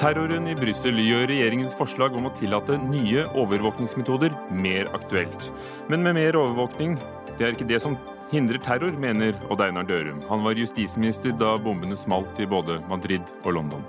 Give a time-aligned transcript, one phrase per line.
[0.00, 5.50] Terroren i Brussel gjør regjeringens forslag om å tillate nye overvåkningsmetoder mer aktuelt.
[5.92, 6.94] Men med mer overvåkning,
[7.36, 7.98] det er ikke det som
[8.30, 10.22] hindrer terror, mener Odd Einar Dørum.
[10.30, 13.84] Han var justisminister da bombene smalt i både Madrid og London.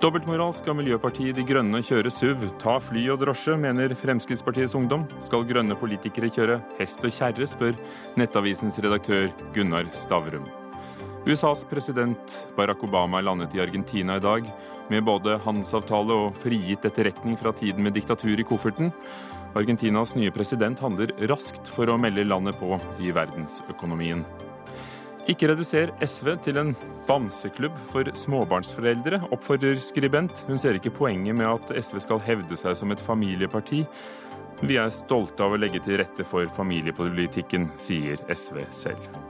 [0.00, 5.04] Dobbeltmoral av Miljøpartiet De Grønne kjøre SUV, ta fly og drosje, mener Fremskrittspartiets Ungdom.
[5.20, 7.76] Skal grønne politikere kjøre hest og kjerre, spør
[8.16, 10.48] Nettavisens redaktør Gunnar Stavrum.
[11.26, 14.48] USAs president Barack Obama landet i Argentina i dag
[14.92, 18.92] med både handelsavtale og frigitt etterretning fra tiden med diktatur i kofferten.
[19.56, 24.24] Argentinas nye president handler raskt for å melde landet på i verdensøkonomien.
[25.26, 26.74] Ikke reduser SV til en
[27.08, 30.44] bamseklubb for småbarnsforeldre, oppfordrer skribent.
[30.46, 33.82] Hun ser ikke poenget med at SV skal hevde seg som et familieparti.
[34.62, 39.25] Vi er stolte av å legge til rette for familiepolitikken, sier SV selv.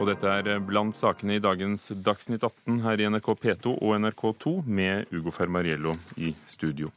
[0.00, 4.52] Og dette er blant sakene i dagens Dagsnytt 18 her i NRK P2 og NRK2
[4.64, 6.88] med Ugo Fermariello i studio.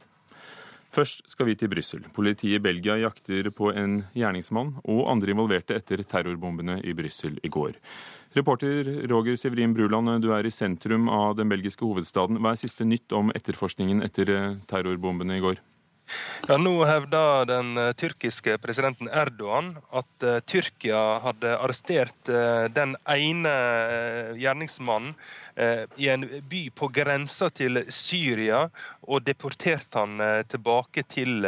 [0.94, 2.06] Først skal vi til Brussel.
[2.16, 7.52] Politiet i Belgia jakter på en gjerningsmann og andre involverte etter terrorbombene i Brussel i
[7.52, 7.76] går.
[8.38, 12.40] Reporter Roger Sivrin Bruland, du er i sentrum av den belgiske hovedstaden.
[12.40, 14.32] Hva er siste nytt om etterforskningen etter
[14.70, 15.60] terrorbombene i går?
[16.48, 22.92] Ja, Nå hevder den eh, tyrkiske presidenten Erdogan at uh, Tyrkia hadde arrestert uh, den
[23.08, 23.54] ene
[24.36, 25.14] gjerningsmannen
[25.96, 28.64] i en by på grensa til Syria
[29.06, 31.46] og deporterte han tilbake til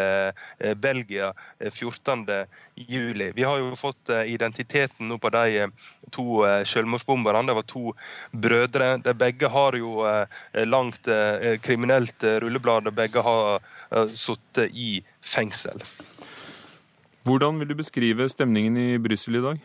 [0.79, 3.33] Belgia 14.7.
[3.35, 5.67] Vi har jo fått identiteten nå på de
[6.15, 7.47] to selvmordsbomberne.
[7.51, 7.95] Det var to
[8.31, 8.93] brødre.
[9.03, 10.07] De begge har jo
[10.71, 11.11] langt
[11.67, 12.87] kriminelt rulleblad.
[12.87, 13.59] og Begge har
[14.15, 15.83] sittet i fengsel.
[17.27, 19.65] Hvordan vil du beskrive stemningen i Brussel i dag?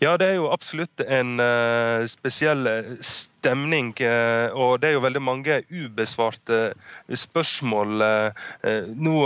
[0.00, 3.90] Ja, det er jo absolutt en uh, spesiell eh, stemning.
[4.00, 6.60] Uh, og det er jo veldig mange ubesvarte
[7.20, 8.00] spørsmål.
[8.00, 9.16] Uh, nå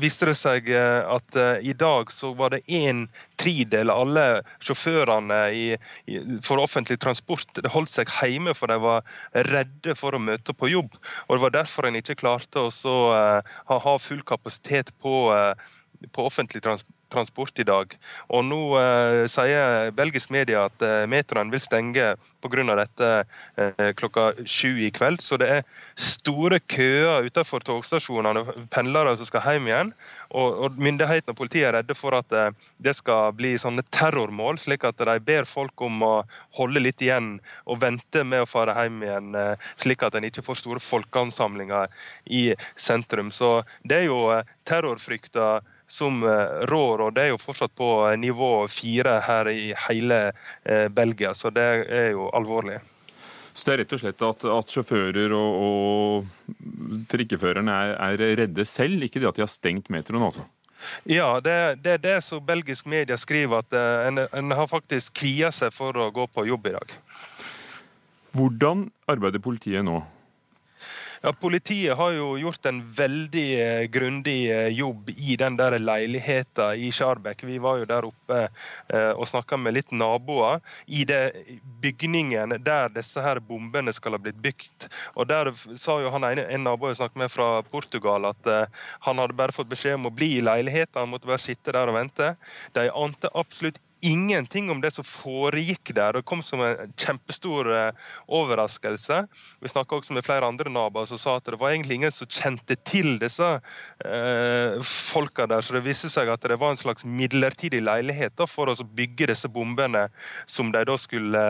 [0.00, 3.04] viste det seg at i dag så var det en
[3.38, 4.26] tredel av alle
[4.58, 5.68] sjåførene i,
[6.10, 9.06] i, for offentlig transport det holdt seg hjemme for de var
[9.52, 10.98] redde for å møte på jobb.
[11.28, 15.14] Og Det var derfor en ikke klarte å ha, ha, full kapasitet på,
[16.10, 17.94] på offentlig transport transport i dag.
[18.28, 22.14] Og Nå eh, sier belgisk media at eh, metroen vil stenge
[22.44, 22.76] pga.
[22.76, 23.10] dette
[23.56, 25.22] eh, klokka sju i kveld.
[25.22, 25.62] Så det er
[25.96, 28.44] store køer utenfor togstasjonene,
[28.74, 29.92] pendlere som skal hjem igjen.
[30.30, 32.50] Og, og Myndighetene og politiet er redde for at eh,
[32.84, 36.14] det skal bli sånne terrormål, slik at de ber folk om å
[36.58, 40.44] holde litt igjen og vente med å fare hjem igjen, eh, slik at en ikke
[40.44, 41.88] får store folkeansamlinger
[42.26, 42.46] i
[42.76, 43.32] sentrum.
[43.34, 47.00] Så det er jo eh, terrorfrykta som eh, rår.
[47.00, 50.20] og Det er jo fortsatt på eh, nivå fire her i hele
[50.64, 52.80] eh, Belgia, så det er jo alvorlig.
[53.54, 58.66] Så det er rett og slett at, at sjåfører og, og trikkeførerne er, er, redde
[58.66, 60.48] selv, ikke det at de har stengt metroen, altså?
[61.08, 63.76] Ja, det, det er det som belgisk media skriver, at
[64.10, 66.96] en, en har faktisk kvia seg for å gå på jobb i dag.
[68.34, 70.02] Hvordan arbeider politiet nå?
[71.24, 76.76] Ja, Politiet har jo gjort en veldig eh, grundig eh, jobb i den der leiligheten
[76.76, 77.46] i Skjarbekk.
[77.48, 81.22] Vi var jo der oppe eh, og snakka med litt naboer i det
[81.80, 84.84] bygningen der disse her bombene skal ha blitt bygd.
[85.16, 85.48] Og Der
[85.80, 88.52] sa jo han ene, en nabo jeg snakket med fra Portugal at
[89.08, 91.88] han hadde bare fått beskjed om å bli i leiligheten, han måtte bare sitte der
[91.88, 92.34] og vente.
[92.76, 96.16] De ante absolutt ingenting om det som foregikk der.
[96.16, 99.22] Det kom som en kjempestor eh, overraskelse.
[99.64, 102.28] Vi snakka også med flere andre naboer som sa at det var egentlig ingen som
[102.28, 103.48] kjente til disse
[104.04, 104.76] eh,
[105.10, 105.64] folka der.
[105.64, 109.30] Så det viste seg at det var en slags midlertidig leilighet da, for å bygge
[109.32, 110.06] disse bombene
[110.50, 111.44] som de da skulle,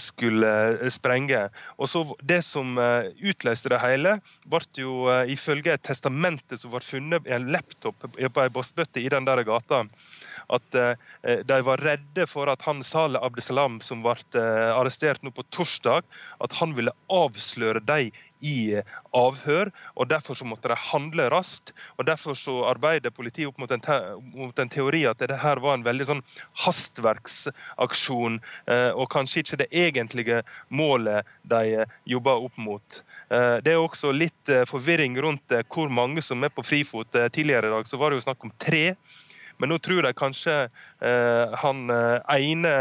[0.00, 1.46] skulle eh, sprenge.
[1.76, 4.16] Og så Det som eh, utløste det hele,
[4.48, 9.10] ble jo ifølge et testamente som ble funnet i en laptop på ei bossbøtte i
[9.12, 9.84] den der gata
[10.52, 15.32] at eh, de var redde for at han Saleh Abdesalam, som ble eh, arrestert nå
[15.34, 16.06] på torsdag,
[16.42, 18.14] at han ville avsløre dem
[18.44, 18.82] i
[19.16, 19.70] avhør.
[19.96, 21.72] og Derfor så måtte de handle raskt.
[21.96, 23.96] og Derfor så arbeider politiet opp mot en, te
[24.36, 26.24] mot en teori at det her var en veldig sånn
[26.66, 28.38] hastverksaksjon,
[28.68, 33.02] eh, og kanskje ikke det egentlige målet de jobber opp mot.
[33.26, 37.10] Det er også litt forvirring rundt hvor mange som er på frifot.
[37.34, 38.94] Tidligere i dag så var det jo snakk om tre.
[39.58, 40.54] Men nå tror jeg kanskje
[41.60, 42.72] han ene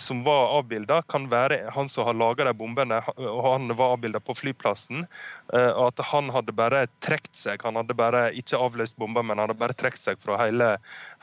[0.00, 4.20] som var avbilda, kan være han som har laga de bombene, og han var avbilda
[4.24, 5.04] på flyplassen.
[5.52, 7.64] Og at han hadde bare trukket seg.
[7.68, 10.74] Han hadde bare ikke avløst bomba, men han hadde bare trukket seg fra hele,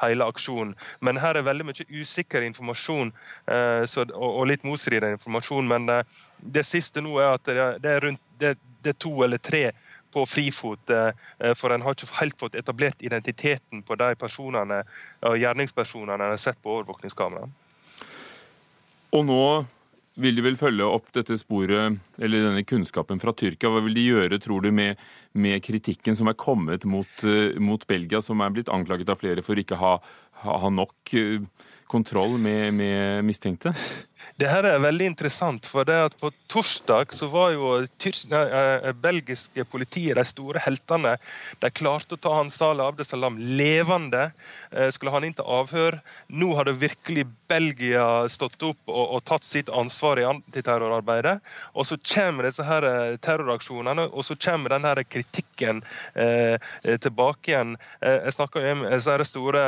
[0.01, 0.75] hele, aksjonen.
[1.01, 3.13] Men her er veldig mye usikker informasjon
[3.45, 5.69] så, og, og, litt motstridende informasjon.
[5.69, 5.89] Men
[6.41, 9.69] det siste nå er at det er rundt det, det er to eller tre
[10.13, 14.83] på frifot, eh, for en har ikke helt fått etablert identiteten på de personene
[15.27, 17.49] og gjerningspersonene en har sett på overvåkningskamera.
[19.11, 19.43] Og nå
[20.21, 23.71] vil de vel følge opp dette sporet, eller denne kunnskapen fra Tyrkia.
[23.71, 24.99] Hva vil de gjøre, tror du, med,
[25.33, 29.45] med kritikken som er kommet mot, eh, mot, Belgia, som er blitt anklaget av flere
[29.45, 29.97] for ikke ha,
[30.43, 31.39] ha, ha nok eh,
[31.91, 33.73] kontroll med, med mistenkte?
[34.39, 39.65] Det her er veldig interessant, for det at på torsdag så var jo eh, belgiske
[39.71, 41.17] politiet de store heltene.
[41.59, 44.29] De klarte å ta han Saleh Abdesalam levende.
[44.71, 45.99] Eh, skulle han inn til avhør.
[46.31, 51.39] Nå har det virkelig Belgia stått opp og, og tatt sitt ansvar i antiterrorarbeidet.
[51.75, 55.83] Og så kommer disse her eh, terroraksjonene, og så kommer den her kritikken
[56.15, 56.55] eh,
[57.03, 57.75] tilbake igjen.
[58.01, 59.65] Jeg snakker jo med disse store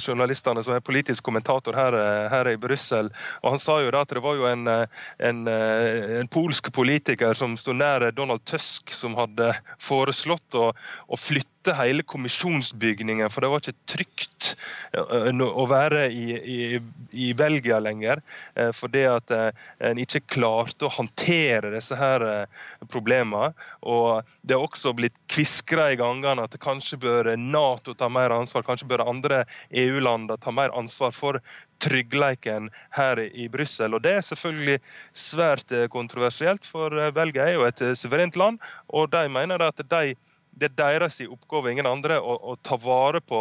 [0.00, 3.10] journalistene som er politisk kommentator her, eh, her i Brussel.
[3.42, 4.86] Og han sa jo da at det var jo en, eh,
[5.18, 10.70] en, en polsk politiker som sto nær Donald Tusk, som hadde foreslått å,
[11.08, 14.56] å flytte flytte hele kommisjonsbygningen, for det var ikke trygt
[14.92, 16.80] eh, å være i, i,
[17.12, 18.22] i Belgia lenger.
[18.54, 22.46] Eh, fordi at eh, en ikke klarte å håndtere disse her
[22.88, 23.52] problemene.
[23.82, 28.64] Og det er også blitt kviskra i gangene at kanskje bør Nato ta mer ansvar,
[28.64, 31.40] kanskje bør andre EU-land ta mer ansvar for
[31.80, 33.94] tryggleiken her i Brussel.
[33.94, 34.80] Og Det er selvfølgelig
[35.12, 40.16] svært kontroversielt, for Belgia er jo et suverent land, og de mener at de
[40.52, 43.40] det er deres oppgave, ingen andre, å, å ta vare på,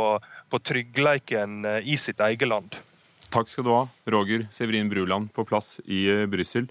[0.49, 2.77] på tryggleiken eh, i sitt eget land.
[3.29, 6.69] Takk skal du ha, Roger Severin Bruland, på plass i eh, Brussel.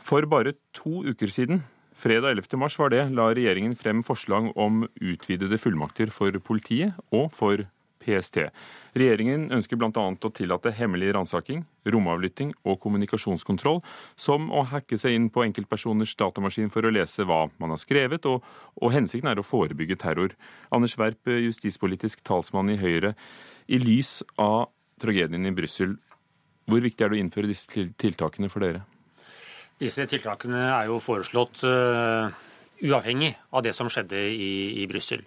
[0.00, 1.64] For bare to uker siden,
[2.00, 2.56] fredag 11.
[2.60, 7.66] mars var det, la regjeringen frem forslag om utvidede fullmakter for politiet og for
[8.00, 8.48] PST.
[8.96, 9.90] Regjeringen ønsker bl.a.
[9.92, 13.80] å tillate hemmelig ransaking, romavlytting og kommunikasjonskontroll,
[14.18, 18.26] som å hacke seg inn på enkeltpersoners datamaskin for å lese hva man har skrevet,
[18.26, 18.44] og,
[18.80, 20.36] og hensikten er å forebygge terror.
[20.74, 23.14] Anders Werp, justispolitisk talsmann i Høyre.
[23.70, 24.70] I lys av
[25.00, 25.96] tragedien i Brussel,
[26.70, 28.84] hvor viktig er det å innføre disse tiltakene for dere?
[29.80, 32.28] Disse tiltakene er jo foreslått uh,
[32.84, 35.24] uavhengig av det som skjedde i, i Brussel.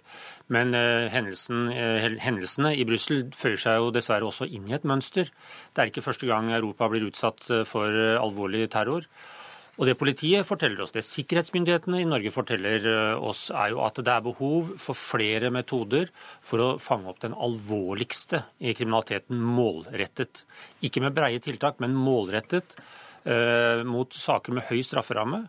[0.52, 4.86] Men eh, hendelsen, eh, hendelsene i Brussel føyer seg jo dessverre også inn i et
[4.88, 5.30] mønster.
[5.72, 7.88] Det er ikke første gang Europa blir utsatt uh, for
[8.20, 9.06] alvorlig terror.
[9.74, 12.84] Og Det politiet forteller oss, det sikkerhetsmyndighetene i Norge forteller
[13.18, 16.12] oss, er jo at det er behov for flere metoder
[16.46, 20.44] for å fange opp den alvorligste i kriminaliteten målrettet.
[20.86, 22.78] Ikke med breie tiltak, men målrettet
[23.88, 25.40] mot saker med høy strafferamme.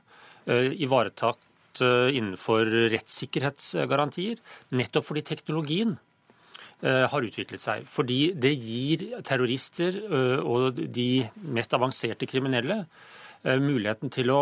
[0.48, 1.46] Ivaretatt
[1.84, 4.40] Eh, innenfor rettssikkerhetsgarantier,
[4.78, 5.96] nettopp fordi teknologien
[6.82, 7.88] eh, har utviklet seg.
[7.90, 11.26] Fordi det gir terrorister eh, og de
[11.56, 12.86] mest avanserte kriminelle
[13.46, 14.40] muligheten til å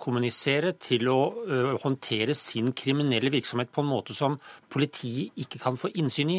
[0.00, 4.38] kommunisere, til å håndtere sin kriminelle virksomhet på en måte som
[4.72, 6.30] politiet ikke kan få innsyn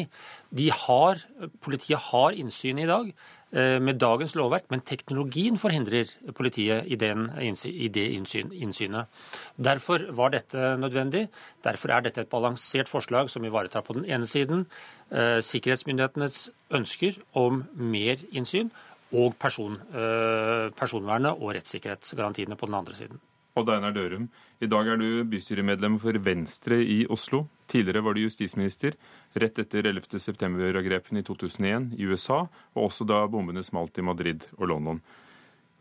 [0.80, 1.22] Har,
[1.62, 3.12] politiet har innsyn i dag,
[3.50, 9.08] med dagens lovverk, men teknologien forhindrer politiet i, den, i det innsynet.
[9.56, 11.28] Derfor var dette nødvendig.
[11.64, 14.66] Derfor er dette et balansert forslag som ivaretar på den ene siden
[15.08, 18.68] eh, sikkerhetsmyndighetenes ønsker om mer innsyn,
[19.12, 23.20] og person, eh, personvernet og rettssikkerhetsgarantiene på den andre siden.
[23.56, 24.28] Odd Einar Dørum,
[24.58, 27.44] i dag er du bystyremedlem for Venstre i Oslo.
[27.70, 28.96] Tidligere var du justisminister,
[29.38, 30.18] rett etter 11.
[30.18, 32.40] september-angrepene i 2001 i USA,
[32.74, 34.98] og også da bombene smalt i Madrid og London.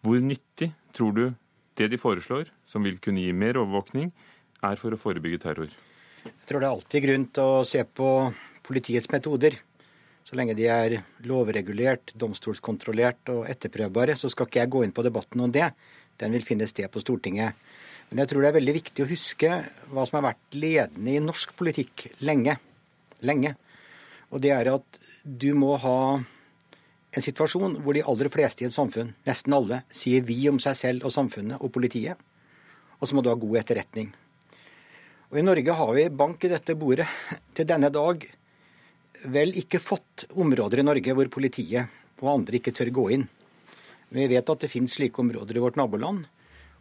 [0.05, 1.23] Hvor nyttig tror du
[1.77, 4.11] det de foreslår, som vil kunne gi mer overvåkning,
[4.61, 5.73] er for å forebygge terror?
[6.27, 8.11] Jeg tror det er alltid grunn til å se på
[8.67, 9.57] politiets metoder.
[10.27, 15.05] Så lenge de er lovregulert, domstolskontrollert og etterprøvbare, så skal ikke jeg gå inn på
[15.07, 15.71] debatten om det.
[16.19, 17.55] Den vil finne sted på Stortinget.
[18.09, 19.49] Men jeg tror det er veldig viktig å huske
[19.91, 22.55] hva som har vært ledende i norsk politikk lenge.
[23.27, 23.55] Lenge.
[24.31, 25.99] Og det er at du må ha
[27.17, 30.77] en situasjon hvor de aller fleste i et samfunn, nesten alle, sier vi om seg
[30.79, 32.19] selv og samfunnet og politiet.
[32.99, 34.11] Og så må du ha god etterretning.
[35.27, 37.07] Og I Norge har vi bank i dette bordet
[37.55, 38.23] til denne dag
[39.27, 43.27] vel ikke fått områder i Norge hvor politiet og andre ikke tør gå inn.
[44.13, 46.25] Vi vet at det finnes slike områder i vårt naboland.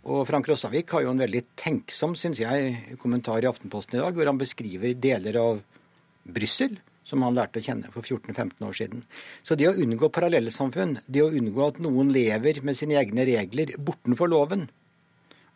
[0.07, 4.15] Og Frank Rossavik har jo en veldig tenksom, synes jeg, kommentar i Aftenposten i dag,
[4.15, 5.65] hvor han beskriver deler av
[6.23, 9.03] Brussel som han lærte å kjenne for 14-15 år siden.
[9.47, 13.77] Så det å unngå parallellsamfunn, det å unngå at noen lever med sine egne regler
[13.79, 14.67] bortenfor loven,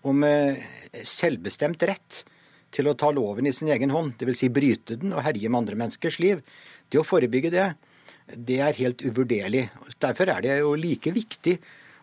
[0.07, 0.63] og med
[1.07, 2.23] selvbestemt rett
[2.75, 4.45] til å ta loven i sin egen hånd, dvs.
[4.45, 6.43] Si bryte den og herje med andre menneskers liv,
[6.91, 7.67] det å forebygge det,
[8.31, 9.67] det er helt uvurderlig.
[10.01, 11.59] Derfor er det jo like viktig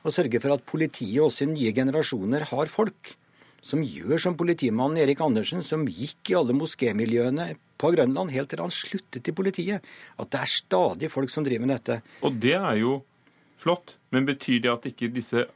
[0.07, 3.15] å sørge for at politiet også i nye generasjoner har folk
[3.67, 8.63] som gjør som politimannen Erik Andersen, som gikk i alle moskémiljøene på Grønland helt til
[8.63, 9.85] han sluttet i politiet.
[10.17, 11.99] At det er stadig folk som driver med dette.
[12.25, 13.01] Og det er jo
[13.61, 15.47] flott, men betyr det at ikke disse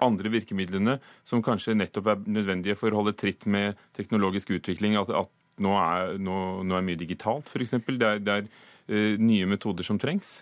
[0.00, 0.96] andre virkemidlene,
[1.28, 5.74] som kanskje nettopp er nødvendige for å holde tritt med teknologisk utvikling, at, at nå,
[5.76, 10.00] er, nå, nå, er, mye digitalt f.eks., det er, det er uh, nye metoder som
[10.00, 10.38] trengs?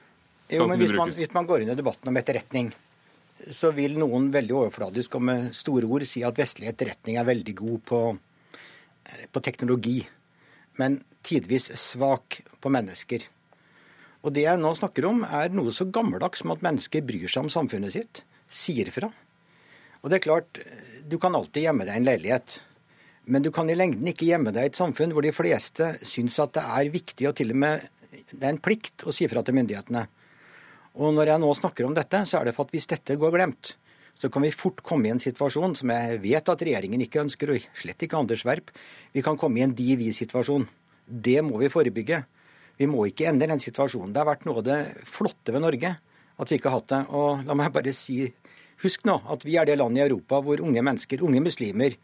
[0.52, 2.70] Jo, men hvis man, hvis man går inn i debatten om etterretning,
[3.54, 7.54] så vil noen veldig overfladisk og med store ord si at vestlig etterretning er veldig
[7.58, 8.00] god på,
[9.06, 9.98] eh, på teknologi,
[10.78, 13.26] men tidvis svak på mennesker.
[14.22, 17.46] Og det jeg nå snakker om, er noe så gammeldags som at mennesker bryr seg
[17.46, 19.10] om samfunnet sitt, sier fra.
[20.02, 20.58] Og det er klart,
[21.06, 22.60] du kan alltid gjemme deg i en leilighet.
[23.28, 26.38] Men du kan i lengden ikke gjemme deg i et samfunn hvor de fleste syns
[26.40, 27.86] at det er viktig og til og med
[28.30, 30.04] det er en plikt å si fra til myndighetene.
[30.98, 33.34] Og når jeg nå snakker om dette, så er det for at hvis dette går
[33.34, 33.76] glemt,
[34.18, 37.52] så kan vi fort komme i en situasjon som jeg vet at regjeringen ikke ønsker,
[37.54, 38.72] og slett ikke Anders Werp.
[39.14, 40.66] Vi kan komme i en de-vi-situasjon.
[41.06, 42.24] Det må vi forebygge.
[42.78, 44.10] Vi må ikke ende den situasjonen.
[44.14, 45.94] Det har vært noe av det flotte ved Norge
[46.38, 47.00] at vi ikke har hatt det.
[47.14, 48.24] Og la meg bare si,
[48.82, 51.94] husk nå at vi er det landet i Europa hvor unge mennesker, unge muslimer,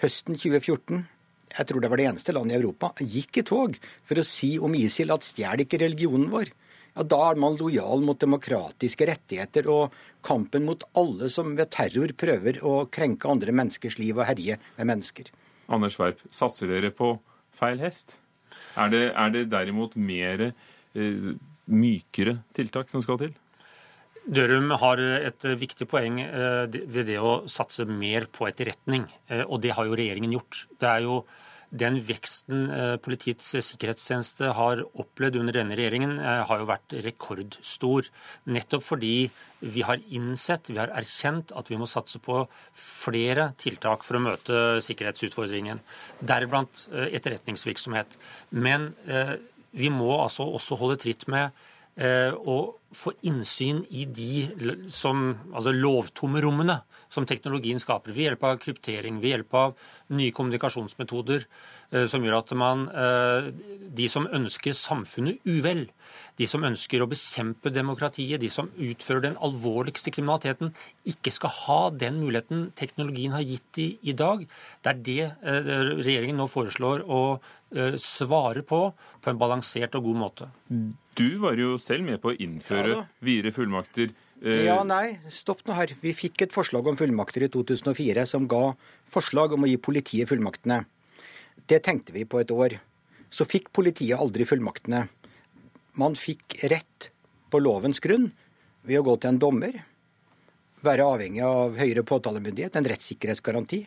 [0.00, 1.04] høsten 2014
[1.48, 4.50] jeg tror det var det eneste landet i Europa, gikk i tog for å si
[4.60, 6.50] om ISIL at stjel ikke religionen vår
[6.98, 9.94] ja, da er man lojal mot demokratiske rettigheter og
[10.26, 14.90] kampen mot alle som ved terror prøver å krenke andre menneskers liv og herje med
[14.90, 15.30] mennesker.
[15.70, 17.14] Anders Werp, satser dere på
[17.54, 18.16] feil hest?
[18.80, 21.34] Er det, er det derimot mer eh,
[21.68, 23.36] mykere tiltak som skal til?
[24.28, 29.06] Dørum har et viktig poeng eh, ved det å satse mer på etterretning.
[29.28, 30.66] Eh, og det har jo regjeringen gjort.
[30.80, 31.22] Det er jo
[31.70, 38.08] den veksten eh, Politiets sikkerhetstjeneste har opplevd under denne regjeringen, eh, har jo vært rekordstor.
[38.48, 39.28] Nettopp fordi
[39.60, 42.46] vi har innsett, vi har erkjent at vi må satse på
[42.78, 45.82] flere tiltak for å møte sikkerhetsutfordringen,
[46.24, 48.16] deriblant eh, etterretningsvirksomhet.
[48.50, 48.92] Men
[49.76, 51.52] vi må altså også holde tritt med
[51.98, 52.58] å
[52.94, 56.78] få innsyn i de som, altså lovtomme rommene
[57.12, 59.74] som teknologien skaper, ved hjelp av kryptering, ved hjelp av
[60.16, 63.48] nye kommunikasjonsmetoder eh, som gjør at man, eh,
[63.98, 65.86] de som ønsker samfunnet uvel,
[66.40, 70.72] de som ønsker å bekjempe demokratiet, de som utfører den alvorligste kriminaliteten,
[71.08, 74.46] ikke skal ha den muligheten teknologien har gitt de i dag.
[74.84, 77.22] Det er det eh, regjeringen nå foreslår å
[78.00, 78.78] svare på
[79.20, 80.46] på en balansert og god måte.
[81.18, 85.64] Du var jo selv med på å innføre ja, videre fullmakter Eh, ja, nei, stopp
[85.66, 85.92] nå her.
[86.02, 88.70] Vi fikk et forslag om fullmakter i 2004 som ga
[89.10, 90.84] forslag om å gi politiet fullmaktene.
[91.68, 92.78] Det tenkte vi på et år.
[93.34, 95.06] Så fikk politiet aldri fullmaktene.
[95.98, 97.10] Man fikk rett
[97.50, 98.30] på lovens grunn
[98.86, 99.74] ved å gå til en dommer,
[100.86, 103.82] være avhengig av høyere påtalemyndighet, en rettssikkerhetsgaranti.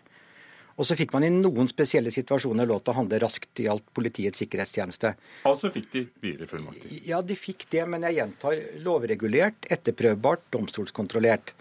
[0.81, 3.85] Og så fikk man i noen spesielle situasjoner lov til å handle raskt i alt
[3.93, 5.11] Politiets sikkerhetstjeneste.
[5.45, 6.95] Altså fikk de videre fullmakter?
[7.05, 11.53] Ja, de fikk det, men jeg gjentar lovregulert, etterprøvbart, domstolskontrollert.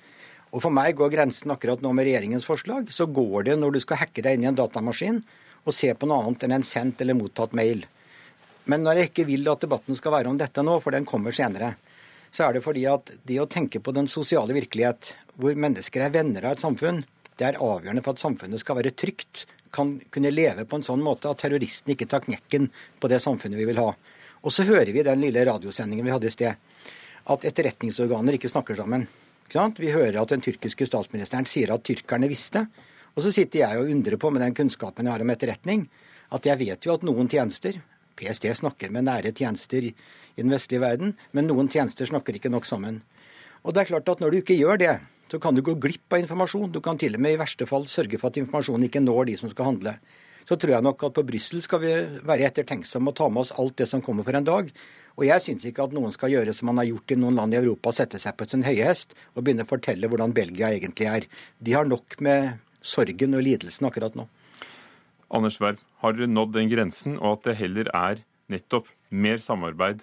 [0.57, 2.89] Og for meg går grensen akkurat nå med regjeringens forslag.
[2.97, 5.21] Så går det når du skal hacke deg inn i en datamaskin
[5.69, 7.85] og se på noe annet enn en sendt eller mottatt mail.
[8.73, 11.37] Men når jeg ikke vil at debatten skal være om dette nå, for den kommer
[11.37, 11.75] senere,
[12.33, 16.15] så er det fordi at det å tenke på den sosiale virkelighet, hvor mennesker er
[16.15, 17.05] venner av et samfunn,
[17.41, 21.03] det er avgjørende for at samfunnet skal være trygt, kan kunne leve på en sånn
[21.03, 22.69] måte at terroristen ikke tar knekken
[23.01, 23.93] på det samfunnet vi vil ha.
[24.43, 26.55] Og så hører vi den lille radiosendingen vi hadde i sted,
[27.31, 29.07] at etterretningsorganer ikke snakker sammen.
[29.47, 32.65] Ikke vi hører at den tyrkiske statsministeren sier at tyrkerne visste.
[33.17, 35.87] Og så sitter jeg og undrer på, med den kunnskapen jeg har om etterretning,
[36.31, 37.81] at jeg vet jo at noen tjenester
[38.21, 39.95] PST snakker med nære tjenester i
[40.37, 43.01] den vestlige verden, men noen tjenester snakker ikke nok sammen.
[43.65, 44.95] Og det er klart at når du ikke gjør det,
[45.31, 46.73] så kan du gå glipp av informasjon.
[46.75, 49.37] Du kan til og med i verste fall sørge for at informasjonen ikke når de
[49.39, 49.95] som skal handle.
[50.49, 51.93] Så tror jeg nok at på Brussel skal vi
[52.27, 54.73] være ettertenksomme og ta med oss alt det som kommer for en dag.
[55.21, 57.55] Og jeg syns ikke at noen skal gjøre som man har gjort i noen land
[57.55, 61.11] i Europa, sette seg på sin høye hest og begynne å fortelle hvordan Belgia egentlig
[61.11, 61.29] er.
[61.61, 64.27] De har nok med sorgen og lidelsen akkurat nå.
[65.31, 70.03] Anders Werp, har dere nådd den grensen, og at det heller er nettopp mer samarbeid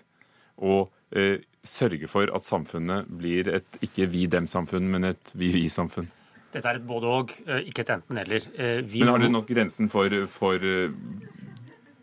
[0.56, 6.10] og eh, sørge for at samfunnet blir et ikke vi-dem-samfunn, men et vi-vi-samfunn?
[6.54, 8.48] Dette er et både og, eh, ikke et enten-eller.
[8.56, 10.94] Eh, men har dere nådd grensen for, for, eh,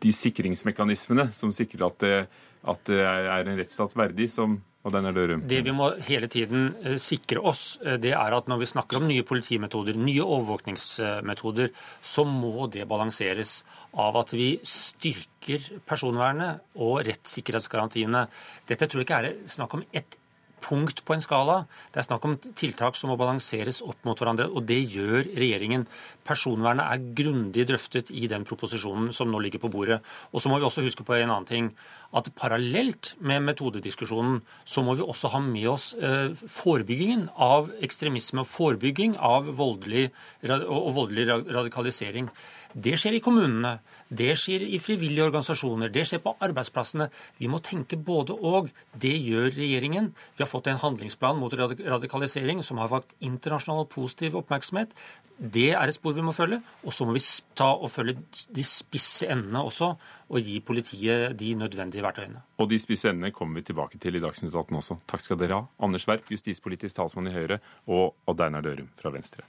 [0.04, 2.28] de sikringsmekanismene som sikrer at det,
[2.64, 5.44] at det er en rettsstat verdig, som og den er Dørum.
[5.48, 9.00] Det vi må hele tiden eh, sikre oss, eh, det er at når vi snakker
[9.00, 11.70] om nye politimetoder, nye overvåkningsmetoder,
[12.04, 13.62] så må det balanseres
[13.96, 18.26] av at vi styrker personvernet og rettssikkerhetsgarantiene.
[18.68, 20.18] Dette tror jeg ikke er snakk om ett
[20.64, 21.56] punkt på en skala.
[21.92, 25.86] Det er snakk om tiltak som må balanseres opp mot hverandre, og det gjør regjeringen.
[26.26, 30.00] Personvernet er grundig drøftet i den proposisjonen som nå ligger på bordet.
[30.32, 31.70] Og så må vi også huske på en annen ting.
[32.14, 38.44] At parallelt med metodediskusjonen så må vi også ha med oss eh, forebyggingen av ekstremisme
[38.44, 40.08] og forebygging av voldelig,
[40.48, 42.30] og voldelig radikalisering.
[42.74, 43.76] Det skjer i kommunene.
[44.14, 47.08] Det skjer i frivillige organisasjoner, det skjer på arbeidsplassene.
[47.40, 48.70] Vi må tenke både og.
[49.00, 50.12] Det gjør regjeringen.
[50.36, 54.92] Vi har fått en handlingsplan mot radikalisering som har fått internasjonal positiv oppmerksomhet.
[55.34, 56.60] Det er et spor vi må følge.
[56.84, 57.24] Og så må vi
[57.58, 58.16] ta og følge
[58.54, 59.90] de spisse endene også,
[60.30, 62.44] og gi politiet de nødvendige verktøyene.
[62.62, 65.00] Og de spisse endene kommer vi tilbake til i Dagsnytt 18 også.
[65.10, 65.66] Takk skal dere ha.
[65.82, 69.46] Anders Werp, justispolitisk talsmann i Høyre, og Odd Einar Dørum fra Venstre.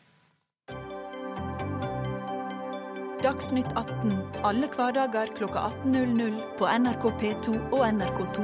[3.25, 4.11] Dagsnytt 18
[4.45, 8.43] alle hverdager kl 18.00 på NRK P2 og NRK2.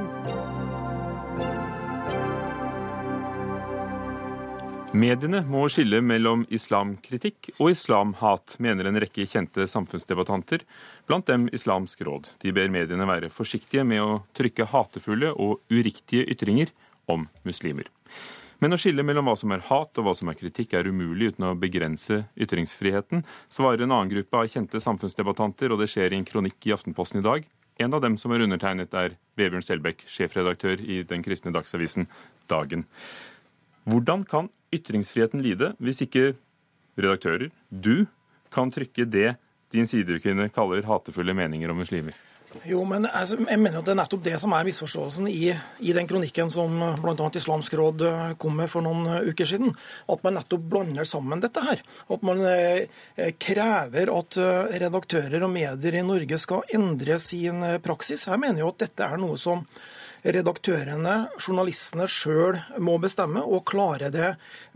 [4.98, 10.66] Mediene må skille mellom islamkritikk og islamhat, mener en rekke kjente samfunnsdebattanter,
[11.06, 12.32] blant dem Islamsk råd.
[12.42, 16.74] De ber mediene være forsiktige med å trykke hatefulle og uriktige ytringer
[17.06, 17.86] om muslimer.
[18.62, 21.32] Men å skille mellom hva som er hat og hva som er kritikk, er umulig
[21.32, 26.20] uten å begrense ytringsfriheten, svarer en annen gruppe av kjente samfunnsdebattanter, og det skjer i
[26.20, 27.48] en kronikk i Aftenposten i dag.
[27.82, 32.06] En av dem som er undertegnet, er Vebjørn Selbekk, sjefredaktør i den kristne dagsavisen
[32.50, 32.86] Dagen.
[33.90, 36.36] Hvordan kan ytringsfriheten lide hvis ikke
[36.94, 38.06] redaktører, du,
[38.54, 39.32] kan trykke det
[39.74, 42.14] din sidekvinne kaller hatefulle meninger om muslimer?
[42.68, 45.94] Jo, men altså, jeg mener at Det er nettopp det som er misforståelsen i, i
[45.96, 47.28] den kronikken som bl.a.
[47.38, 49.72] Islamsk råd eh, kom med for noen eh, uker siden.
[50.12, 51.82] At man nettopp blander sammen dette her.
[52.12, 58.28] At man eh, krever at eh, redaktører og medier i Norge skal endre sin praksis.
[58.28, 59.66] Jeg mener jo at dette er noe som
[60.22, 64.28] redaktørene, journalistene sjøl må bestemme, og klare det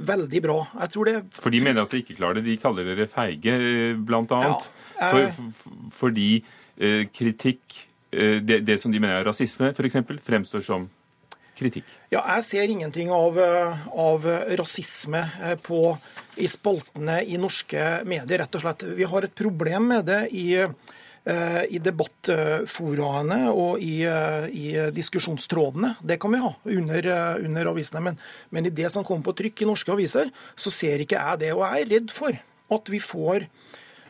[0.03, 0.57] veldig bra.
[0.81, 1.17] Jeg tror det...
[1.39, 2.49] For de mener at de ikke klarer det.
[2.49, 3.55] De kaller dere feige,
[4.09, 4.41] bl.a.
[4.43, 4.57] Ja,
[4.99, 5.31] jeg...
[5.39, 10.89] for, fordi Eh, kritikk eh, det, det, som de mener er rasisme, f.eks., fremstår som
[11.57, 11.89] kritikk?
[12.13, 14.27] Ja, Jeg ser ingenting av, eh, av
[14.61, 15.25] rasisme
[15.65, 15.97] på,
[16.37, 18.87] i spaltene i norske medier, rett og slett.
[18.99, 20.51] Vi har et problem med det i,
[21.27, 25.97] i debattforaene og i, i, diskusjonstrådene.
[25.99, 27.09] Det kan vi ha under,
[27.41, 28.05] under avisene.
[28.05, 28.21] Men,
[28.55, 31.51] men, i det som kommer på trykk i norske aviser, så ser ikke jeg det.
[31.57, 32.39] Og jeg er redd for
[32.77, 33.49] at vi får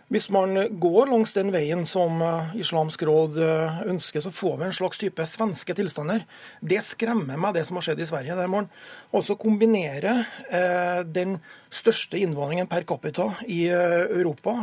[0.07, 4.66] hvis man går langs den veien som eh, Islamsk råd eh, ønsker, så får vi
[4.69, 6.23] en slags type svenske tilstander.
[6.62, 8.37] Det skremmer meg, det som har skjedd i Sverige.
[8.38, 8.69] Der man
[9.11, 11.40] altså kombinerer eh, den
[11.75, 14.55] største innvandringen per capita i Europa,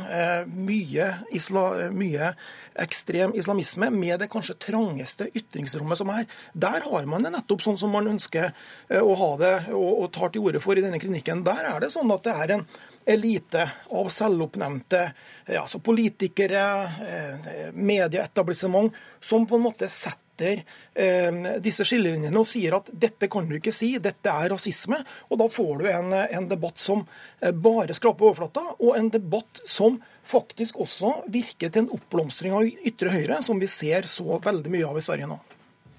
[0.47, 2.31] mye, isla, mye,
[2.79, 6.23] ekstrem islamisme, med det kanskje trangeste ytringsrommet som er.
[6.55, 8.55] Der har man det nettopp sånn som man ønsker
[8.97, 11.43] å ha det, og, og tar til orde for i denne klinikken.
[11.45, 12.65] Der er det sånn at det er en
[13.05, 15.03] elite av selvoppnevnte
[15.45, 20.63] ja, politikere, eh, medieetablissement, som på en måte setter
[20.93, 24.99] eh, disse skillelinjene og sier at dette kan du ikke si, dette er rasisme.
[25.29, 27.05] Og da får du en, en debatt som
[27.39, 32.67] eh, bare skraper overflata, og en debatt som faktisk også virker til en oppblomstring av
[32.67, 35.39] ytre høyre, som vi ser så veldig mye av i Sverige nå.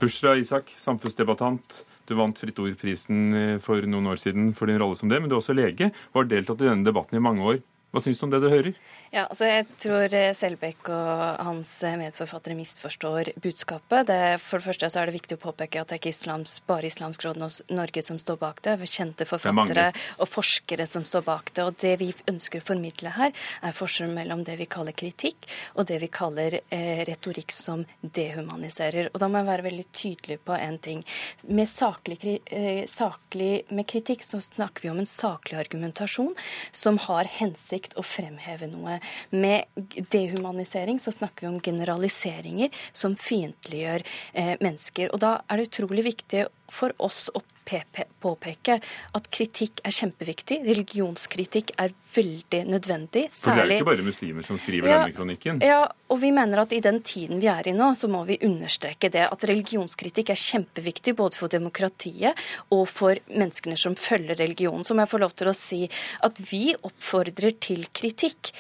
[0.01, 1.85] Bushra Isak, samfunnsdebattant.
[2.09, 5.31] Du vant Fritt Ord-prisen eh, for noen år siden for din rolle som det, men
[5.31, 7.63] du er også lege og har deltatt i denne debatten i mange år.
[7.95, 8.75] Hva syns du om det du hører?
[9.15, 14.09] Ja, altså Jeg tror eh, Selbekk og hans eh, medforfattere misforstår budskapet.
[14.09, 16.57] Det, for det første så er det viktig å påpeke at det er ikke islams,
[16.67, 17.39] bare Islamsk Råd
[17.71, 18.75] Norge som står bak det.
[18.81, 19.85] det er kjente forfattere
[20.19, 21.69] og forskere som står bak det.
[21.69, 23.31] Og Det vi ønsker å formidle her,
[23.63, 25.47] er forskjellen mellom det vi kaller kritikk,
[25.79, 29.13] og det vi kaller eh, retorikk som dehumaniserer.
[29.13, 31.07] Og Da må jeg være veldig tydelig på en ting.
[31.47, 36.35] Med, saklig, eh, saklig, med kritikk så snakker vi om en saklig argumentasjon
[36.75, 38.99] som har hensikt å fremheve noe.
[39.35, 39.69] Med
[40.15, 45.13] dehumanisering så snakker vi om generaliseringer som fiendtliggjør eh, mennesker.
[45.13, 48.77] Og da er det utrolig viktig for oss å påpeke
[49.17, 50.59] at kritikk er kjempeviktig.
[50.67, 53.25] Religionskritikk er veldig nødvendig.
[53.33, 53.41] Særlig...
[53.45, 55.61] For det er ikke bare muslimer som skriver ja, denne kronikken?
[55.65, 55.81] Ja,
[56.13, 59.11] og vi mener at i den tiden vi er i nå, så må vi understreke
[59.13, 59.27] det.
[59.33, 64.85] At religionskritikk er kjempeviktig både for demokratiet og for menneskene som følger religionen.
[64.85, 65.85] Så må jeg få lov til å si
[66.25, 68.53] at vi oppfordrer til kritikk,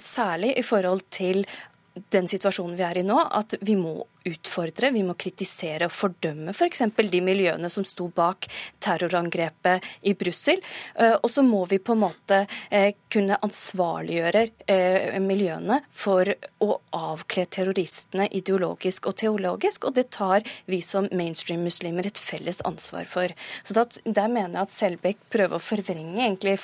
[0.00, 1.46] særlig i forhold til
[1.94, 6.54] den situasjonen vi er i nå, at vi må utfordre, vi må kritisere og fordømme
[6.54, 6.82] f.eks.
[6.94, 8.48] For de miljøene som sto bak
[8.82, 10.62] terrorangrepet i Brussel.
[10.96, 16.30] Eh, og så må vi på en måte eh, kunne ansvarliggjøre eh, miljøene for
[16.64, 23.06] å avkle terroristene ideologisk og teologisk, og det tar vi som mainstream-muslimer et felles ansvar
[23.10, 23.34] for.
[23.62, 26.56] Så Der mener jeg at Selbekk prøver å forvrenge egentlig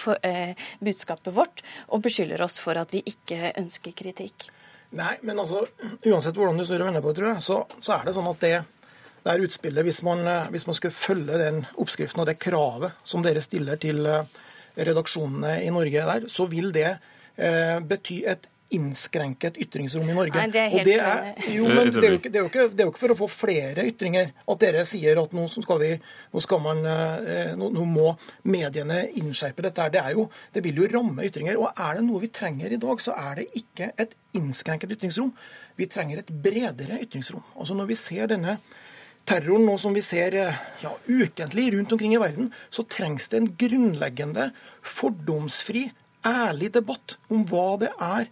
[0.81, 4.49] budskapet vårt, og beskylder oss for at vi ikke ønsker kritikk.
[4.91, 5.65] Nei, men altså,
[6.03, 8.41] uansett hvordan du snur og vender på tror jeg, så, så, er det sånn at
[8.43, 8.55] det,
[9.23, 13.05] det er utspillet, hvis man, eh, hvis man skulle følge den oppskriften og det kravet
[13.07, 14.41] som dere stiller til eh,
[14.81, 20.37] redaksjonene i Norge der, så vil det eh, bety et innskrenket ytringsrom i Norge.
[20.39, 22.67] Nei, det er helt det er, jo, men det er jo, ikke, det, er ikke,
[22.71, 25.81] det er jo, ikke, for å få flere ytringer at dere sier at nå skal,
[25.83, 25.91] vi,
[26.31, 28.13] nå skal man, eh, nå, nå, må
[28.47, 29.87] mediene innskjerpe dette.
[29.87, 29.95] her.
[29.95, 31.59] Det, er jo, det vil jo ramme ytringer.
[31.59, 35.35] Og er det noe vi trenger i dag, så er det ikke et innskrenket ytringsrom.
[35.81, 37.43] Vi trenger et bredere ytringsrom.
[37.57, 38.59] Altså Når vi ser denne
[39.29, 43.41] terroren nå som vi ser eh, ja, ukentlig rundt omkring i verden, så trengs det
[43.41, 44.51] en grunnleggende,
[44.83, 45.91] fordomsfri,
[46.27, 48.29] ærlig debatt om hva det er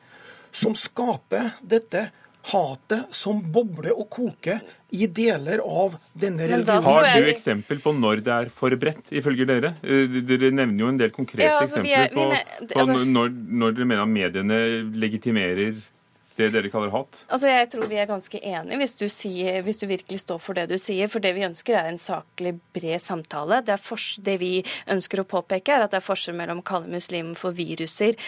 [0.58, 2.08] som skaper dette
[2.48, 4.60] hatet som bobler og koker
[4.94, 6.86] i deler av denne religionen.
[6.86, 9.74] Har du eksempel på når det er for bredt, ifølge dere?
[9.84, 13.34] Eh, dere nevner jo en del konkrete ja, altså, eksempler er, på, på altså, når,
[13.62, 14.60] når, dere mener at mediene
[15.04, 15.82] legitimerer
[16.38, 17.24] det dere kaller hat?
[17.28, 20.58] Altså, Jeg tror vi er ganske enige, hvis du, sier, hvis du, virkelig står for
[20.58, 21.10] det du sier.
[21.10, 23.60] For det vi ønsker er en saklig, bred samtale.
[23.66, 23.78] Det,
[24.24, 24.52] det, vi
[24.86, 28.18] ønsker å påpeke, er at det er forskjell mellom å kalle muslimer for viruser,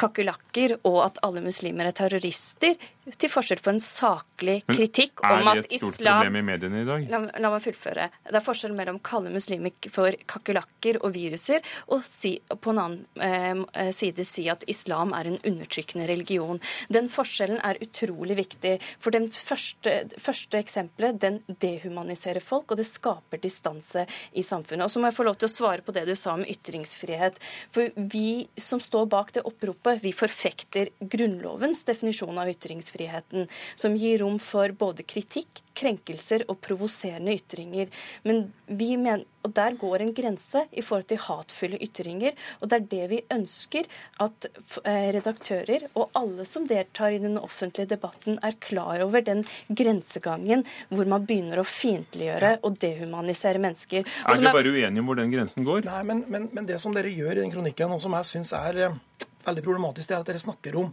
[0.00, 2.76] kakerlakker, og at alle muslimer er terrorister
[3.18, 6.42] til forskjell for en saklig kritikk om at islam Er det et stort problem i
[6.46, 7.06] mediene i dag?
[7.10, 8.08] La, la, meg fullføre.
[8.28, 12.82] Det er forskjell mellom å kalle muslimer for kakerlakker og viruser, og si, på en
[12.84, 16.60] annen eh, side si at islam er en undertrykkende religion.
[16.92, 18.76] Den forskjellen er utrolig viktig.
[19.02, 24.86] For den første, første eksempelet, den dehumaniserer folk, og det skaper distanse i samfunnet.
[24.86, 27.40] Og så må jeg få lov til å svare på det du sa om ytringsfrihet.
[27.74, 33.96] For vi som står bak det oppropet, vi forfekter Grunnlovens definisjon av ytringsfrihet ytringsfriheten, som
[33.96, 37.88] gir rom for både kritikk, krenkelser og provoserende ytringer.
[38.24, 42.32] Men vi mener, og Der går en grense i forhold til hatefulle ytringer.
[42.60, 43.84] og Det er det vi ønsker
[44.20, 44.46] at
[44.84, 50.64] eh, redaktører og alle som deltar i den offentlige debatten, er klar over den grensegangen
[50.90, 54.04] hvor man begynner å fiendtliggjøre og dehumanisere mennesker.
[54.04, 55.84] er dere bare uenige om hvor den grensen går?
[55.84, 58.52] Nei, men, men, men, det som dere gjør i den kronikken, og som jeg syns
[58.52, 59.00] er eh,
[59.46, 60.92] veldig problematisk, det er at dere snakker om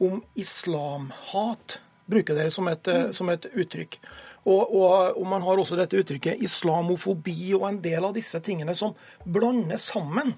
[0.00, 1.80] om islamhat.
[2.06, 3.12] Bruker dere som et, mm.
[3.16, 3.98] som et uttrykk.
[4.42, 8.74] Og, og, og, man har også dette uttrykket islamofobi og en del av disse tingene
[8.74, 10.34] som blander sammen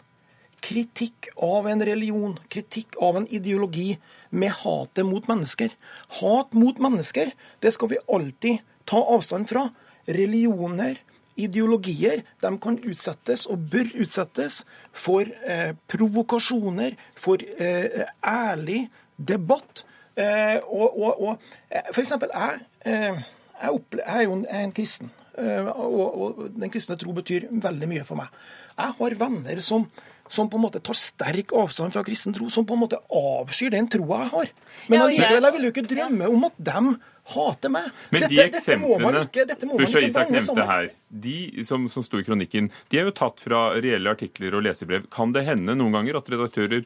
[0.64, 3.94] kritikk av en religion, kritikk av en ideologi,
[4.34, 5.74] med hatet mot mennesker.
[6.20, 7.30] Hat mot mennesker,
[7.62, 9.68] det skal vi alltid ta avstand fra.
[10.04, 10.98] Religioner,
[11.38, 19.84] ideologier, de kan utsettes og bør utsettes for eh, provokasjoner, for eh, ærlig debatt.
[20.14, 24.74] Eh, og, og, og eh, for eksempel, jeg, jeg, opple jeg, er jo en, en
[24.74, 25.12] kristen.
[25.38, 28.42] Eh, og, og, den kristne tro betyr veldig mye for meg.
[28.74, 29.88] Jeg har venner som,
[30.30, 33.74] som på en måte tar sterk avstand fra kristen tro, som på en måte avskyr
[33.74, 34.54] den troa jeg har.
[34.92, 36.94] Men allikevel, jeg vil jo ikke drømme om at dem
[37.34, 37.88] hater meg.
[38.12, 40.90] Men de dette, eksemplene Busha Isak nevnte her,
[41.24, 45.08] de som, som sto i kronikken, de er jo tatt fra reelle artikler og lesebrev.
[45.14, 46.84] Kan det hende noen ganger at redaktører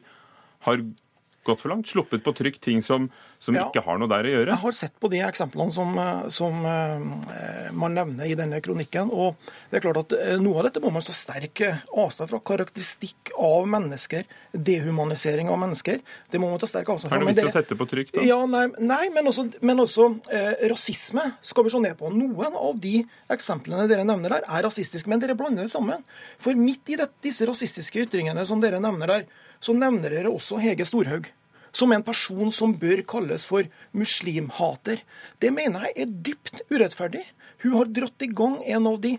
[0.67, 0.81] har
[1.47, 1.89] gått for langt?
[1.89, 3.07] Sluppet på trykk ting som,
[3.41, 4.53] som ja, ikke har noe der å gjøre?
[4.53, 9.11] Jeg har sett på de eksemplene som, eh, som uh, man nevner i denne kronikken.
[9.13, 12.41] og det er klart at uh, Noe av dette må man stå sterk avstand fra.
[12.51, 16.03] Karakteristikk av mennesker, dehumanisering av mennesker.
[16.31, 17.21] Det må man ta sterk avstand fra.
[17.21, 18.25] Er det vits å sette på trykk, da?
[18.27, 22.11] Ja, Nei, nei men også, men også eh, rasisme skal vi se ned på.
[22.13, 26.03] Noen av de eksemplene dere nevner der, er rasistiske, men dere blander det sammen.
[26.41, 30.59] For midt i det, disse rasistiske ytringene som dere nevner der, så nevner dere også
[30.63, 31.29] Hege Storhaug
[31.75, 35.03] som en person som bør kalles for muslimhater.
[35.41, 37.23] Det mener jeg er dypt urettferdig.
[37.63, 39.15] Hun har dratt i gang en av de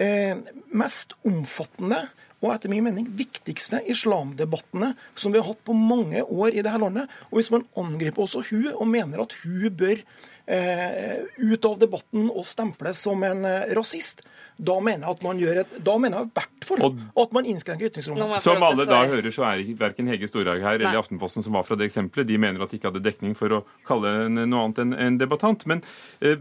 [0.00, 0.40] eh,
[0.74, 2.04] mest omfattende
[2.44, 6.80] og etter min mening viktigste islamdebattene som vi har hatt på mange år i dette
[6.80, 7.08] landet.
[7.30, 10.02] Og hvis man angriper også hun og mener at hun bør
[10.46, 14.22] ut av debatten og stemples som en eh, rasist,
[14.56, 16.84] da mener jeg at man gjør et, da mener jeg i hvert fall
[17.24, 18.36] at man innskrenker ytringsrommet.
[18.44, 21.78] Som alle da hører, så er verken Hege Storhaug her eller Aftenposten som var fra
[21.80, 24.94] det eksempelet, de mener at de ikke hadde dekning for å kalle noe annet enn
[24.94, 25.64] en debattant.
[25.70, 25.82] Men
[26.20, 26.38] eh,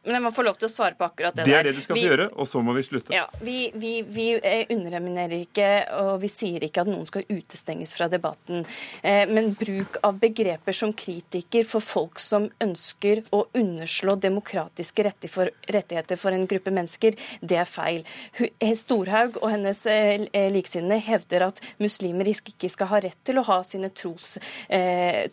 [0.00, 1.50] Men jeg må få lov til å svare på akkurat det, der.
[1.50, 3.12] Det er det du skal vi, få gjøre, og så må vi slutte.
[3.12, 4.28] Ja, Vi, vi, vi
[4.72, 5.66] underreminerer ikke,
[6.00, 8.64] og vi sier ikke at noen skal utestenges fra debatten.
[9.04, 16.16] Eh, men bruk av begreper som kritiker for folk som ønsker å underslå demokratiske rettigheter
[16.16, 18.00] for en gruppe mennesker, det er feil.
[18.40, 23.60] Eh, Storhaug og hennes likesinnede hevder at muslimer ikke skal ha rett til å ha
[23.66, 24.38] sine tros,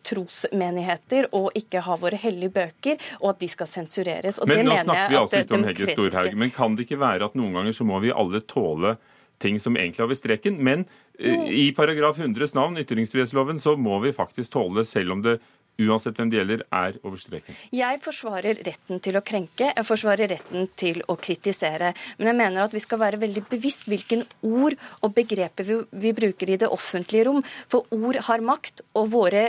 [0.08, 4.42] trosmenigheter og ikke ha våre hellige bøker, og at de skal sensureres.
[4.42, 6.34] Og men nå snakker vi altså ikke om Hegge Storhaug.
[6.40, 8.96] Men kan det ikke være at noen ganger så må vi alle tåle
[9.42, 10.58] ting som egentlig er ved streken?
[10.64, 10.88] Men
[11.22, 15.38] uh, i paragraf 100s navn, ytringsfrihetsloven, så må vi faktisk tåle det selv om det
[15.86, 17.58] uansett hvem det gjelder, er over streken.
[17.76, 21.94] Jeg forsvarer retten til å krenke, jeg forsvarer retten til å kritisere.
[22.18, 26.16] Men jeg mener at vi skal være veldig bevisst hvilken ord og begreper vi, vi
[26.18, 27.44] bruker i det offentlige rom.
[27.70, 29.46] For ord har makt, og våre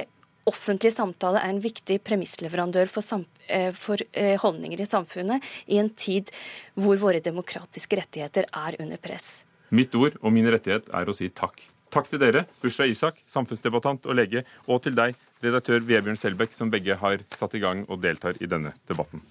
[0.49, 5.91] offentlig samtale er en viktig premissleverandør for, eh, for, eh, holdninger i samfunnet i en
[5.91, 6.31] tid
[6.75, 9.45] hvor våre demokratiske rettigheter er under press.
[9.71, 11.61] Mitt ord og min rettighet er å si takk.
[11.91, 16.71] Takk til dere, Bushra Isak, samfunnsdebattant og lege, og til deg, redaktør Vebjørn Selbekk, som
[16.71, 19.23] begge har satt i gang og deltar i denne debatten.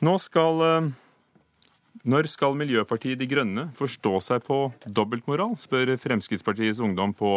[0.00, 0.86] Nå skal eh,
[2.08, 7.32] når skal Miljøpartiet De Grønne forstå seg på dobbeltmoral, spør Fremskrittspartiets ungdom på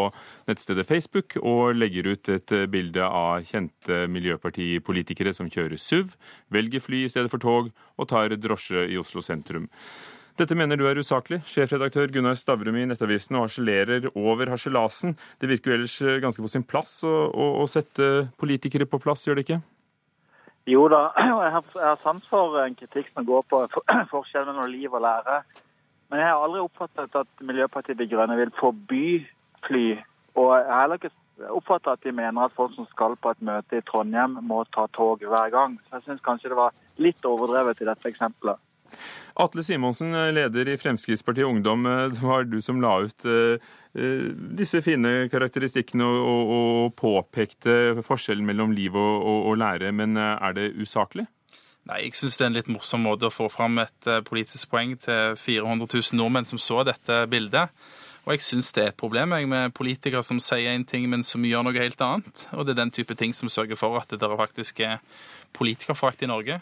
[0.47, 6.15] nettstedet Facebook, og legger ut et bilde av kjente miljøpartipolitikere som kjører SUV,
[6.54, 9.67] velger fly i stedet for tog og tar drosje i Oslo sentrum.
[10.39, 11.43] Dette mener du er usaklig.
[11.45, 15.13] Sjefredaktør Gunnar Stavrum i Nettavisen og harselerer over harselasen.
[15.38, 19.28] Det virker jo ellers ganske på sin plass å, å, å sette politikere på plass,
[19.28, 19.62] gjør det ikke?
[20.69, 23.65] Jo da, jeg har, jeg sans for en kritikk som går på
[24.13, 25.41] forskjellen mellom liv og lære.
[26.10, 29.06] Men jeg har aldri oppfattet at Miljøpartiet De Grønne vil forby
[29.67, 29.88] fly.
[30.39, 33.41] Og jeg har heller ikke oppfattet at de mener at folk som skal på et
[33.41, 35.80] møte i Trondheim, må ta tog hver gang.
[35.88, 38.62] Så jeg syns kanskje det var litt overdrevet i dette eksempelet.
[39.43, 41.88] Atle Simonsen, leder i Fremskrittspartiet Ungdom.
[42.13, 48.01] Det var du som la ut eh, Eh, disse fine karakteristikkene og, og, og, påpekte
[48.01, 51.27] forskjellen mellom liv og, og, lære, men eh, er det usaklig?
[51.86, 54.71] Nei, Jeg syns det er en litt morsom måte å få fram et eh, politisk
[54.73, 57.69] poeng til 400 000 nordmenn som så dette bildet.
[58.23, 61.43] Og jeg syns det er et problem med politikere som sier en ting, men som
[61.45, 62.45] gjør noe helt annet.
[62.56, 65.03] Og det er den type ting som sørger for at det faktisk er
[65.53, 66.59] politikerforakt i Norge.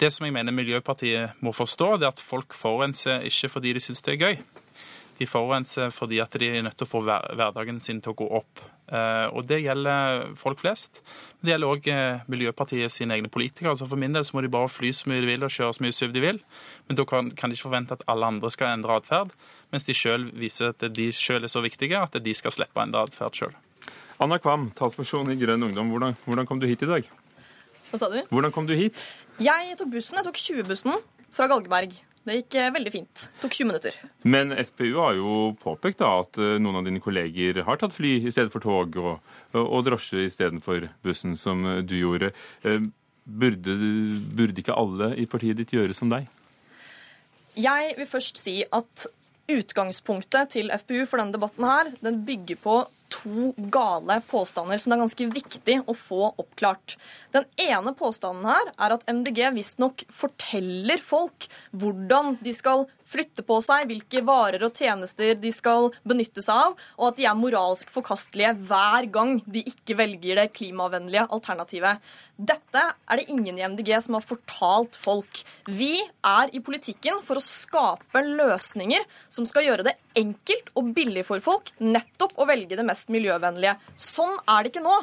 [0.00, 3.82] Det som jeg mener Miljøpartiet må forstå, det er at folk forurenser ikke fordi de
[3.82, 4.38] syns det er gøy.
[5.16, 8.26] De forurenser fordi at de er nødt til å få hverdagen sin til å gå
[8.38, 8.60] opp.
[8.92, 11.00] Eh, og Det gjelder folk flest.
[11.40, 13.72] Det gjelder òg eh, Miljøpartiet sine egne politikere.
[13.72, 15.78] Altså For min del så må de bare fly så mye de vil og kjøre
[15.78, 16.42] så mye SUV de vil.
[16.86, 19.32] Men da kan de ikke forvente at alle andre skal endre atferd,
[19.72, 22.84] mens de sjøl viser at de sjøl er så viktige at de skal slippe å
[22.84, 23.56] endre atferd sjøl.
[24.20, 25.90] Anna Kvam, talsperson i Grønn Ungdom.
[25.92, 27.08] Hvordan, hvordan kom du hit i dag?
[27.90, 28.18] Hva sa du?
[28.32, 29.04] Hvordan kom du hit?
[29.42, 30.18] Jeg tok bussen.
[30.18, 31.00] Jeg tok 20-bussen
[31.36, 31.94] fra Galgeberg.
[32.26, 33.26] Det gikk eh, veldig fint.
[33.36, 33.98] Det tok 20 minutter.
[34.26, 38.16] Men FPU har jo påpekt da at eh, noen av dine kolleger har tatt fly
[38.18, 42.32] i stedet for tog, og, og drosje istedenfor bussen, som eh, du gjorde.
[43.26, 43.72] Burde,
[44.38, 46.26] burde ikke alle i partiet ditt gjøre som deg?
[47.58, 49.06] Jeg vil først si at
[49.50, 52.76] utgangspunktet til FPU for denne debatten her, den bygger på
[53.12, 56.96] to gale påstander som det er ganske viktig å få oppklart.
[57.34, 63.58] Den ene påstanden her er at MDG visstnok forteller folk hvordan de skal flytte på
[63.64, 67.92] seg, hvilke varer og tjenester de skal benytte seg av, og at de er moralsk
[67.94, 72.02] forkastelige hver gang de ikke velger det klimavennlige alternativet.
[72.36, 75.40] Dette er det ingen i MDG som har fortalt folk.
[75.64, 75.94] Vi
[76.26, 81.40] er i politikken for å skape løsninger som skal gjøre det enkelt og billig for
[81.44, 83.78] folk nettopp å velge det mest miljøvennlige.
[83.96, 85.00] Sånn er det ikke nå.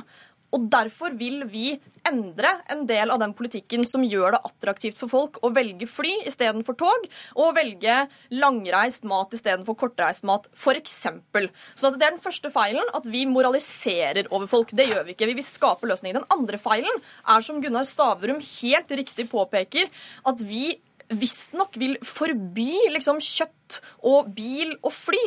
[0.53, 1.73] Og Derfor vil vi
[2.07, 6.11] endre en del av den politikken som gjør det attraktivt for folk å velge fly
[6.29, 7.07] istedenfor tog,
[7.39, 7.95] og velge
[8.33, 10.97] langreist mat istedenfor kortreist mat, f.eks.
[11.79, 14.73] Så det er den første feilen, at vi moraliserer over folk.
[14.75, 15.29] Det gjør vi ikke.
[15.31, 16.19] Vi vil skape løsninger.
[16.19, 19.91] Den andre feilen er, som Gunnar Stavrum helt riktig påpeker,
[20.27, 20.73] at vi
[21.19, 25.21] visstnok vil forby liksom, kjøtt og bil og fly.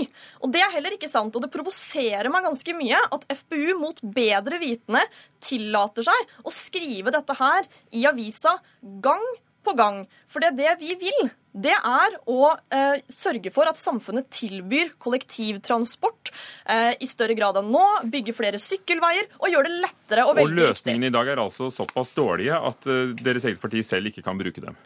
[0.44, 1.34] Og det er heller ikke sant.
[1.34, 5.02] Og det provoserer meg ganske mye at FPU mot bedre vitende
[5.44, 8.58] tillater seg å skrive dette her i avisa
[9.02, 9.24] gang
[9.66, 10.04] på gang.
[10.30, 11.28] For det er det vi vil.
[11.56, 16.30] Det er å eh, sørge for at samfunnet tilbyr kollektivtransport
[16.68, 20.52] eh, i større grad enn nå, bygge flere sykkelveier og gjøre det lettere å velge
[20.52, 20.66] riktig.
[20.66, 24.26] Og løsningene i dag er altså såpass dårlige at eh, deres eget parti selv ikke
[24.26, 24.76] kan bruke dem?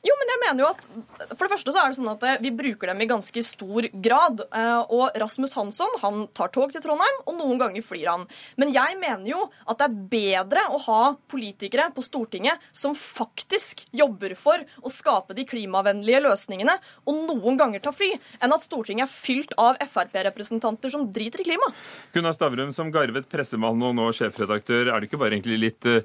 [0.00, 0.86] Jo, men jeg mener jo at
[1.36, 3.88] For det første så er det sånn at eh, vi bruker dem i ganske stor
[3.92, 4.40] grad.
[4.48, 8.24] Eh, og Rasmus Hansson han tar tog til Trondheim, og noen ganger flyr han.
[8.60, 13.84] Men jeg mener jo at det er bedre å ha politikere på Stortinget som faktisk
[13.96, 19.04] jobber for å skape de klimavennlige løsningene, og noen ganger ta fly, enn at Stortinget
[19.04, 21.70] er fylt av Frp-representanter som driter i klima.
[22.16, 26.00] Gunnar Stavrum, som garvet pressemann og nå sjefredaktør, er det ikke bare egentlig litt uh,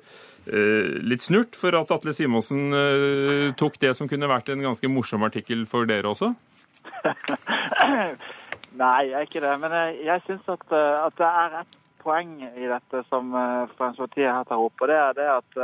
[0.46, 5.26] litt snurt for at Atle Simonsen uh, tok det som kunne vært en ganske morsom
[5.26, 6.34] artikkel for dere også?
[8.82, 9.56] Nei, jeg er ikke det.
[9.64, 14.48] Men jeg, jeg syns at, at, det er et poeng i dette som Fremskrittspartiet her
[14.50, 14.82] tar opp.
[14.82, 15.62] og det er det at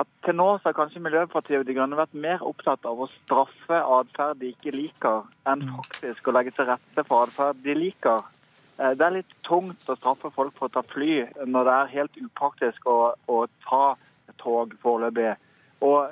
[0.00, 3.80] at til nå så har kanskje Miljøpartiet De Grønne vært mer opptatt av å straffe
[3.98, 5.74] atferd de ikke liker, enn mm.
[5.76, 8.24] faktisk å legge til rette for atferd de liker.
[8.80, 11.94] Eh, det er litt tungt å straffe folk for å ta fly når det er
[11.96, 13.84] helt upraktisk å, å ta
[14.40, 15.34] tog foreløpig.
[15.84, 16.08] Og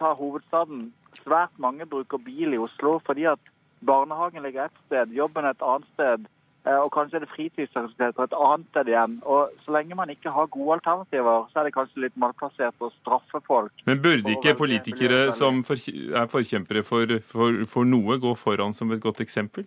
[0.00, 0.90] ta hovedstaden.
[1.20, 3.40] Svært mange bruker bil i Oslo fordi at
[3.86, 6.28] barnehagen ligger et sted, jobben et annet sted.
[6.68, 9.18] Eh, og kanskje er det fritidsaktiviteter et annet sted igjen.
[9.24, 12.92] Og Så lenge man ikke har gode alternativer, så er det kanskje litt malplassert å
[13.00, 13.72] straffe folk.
[13.88, 19.00] Men burde ikke politikere som er forkjempere for, for, for, noe, gå foran som et
[19.00, 19.64] godt eksempel?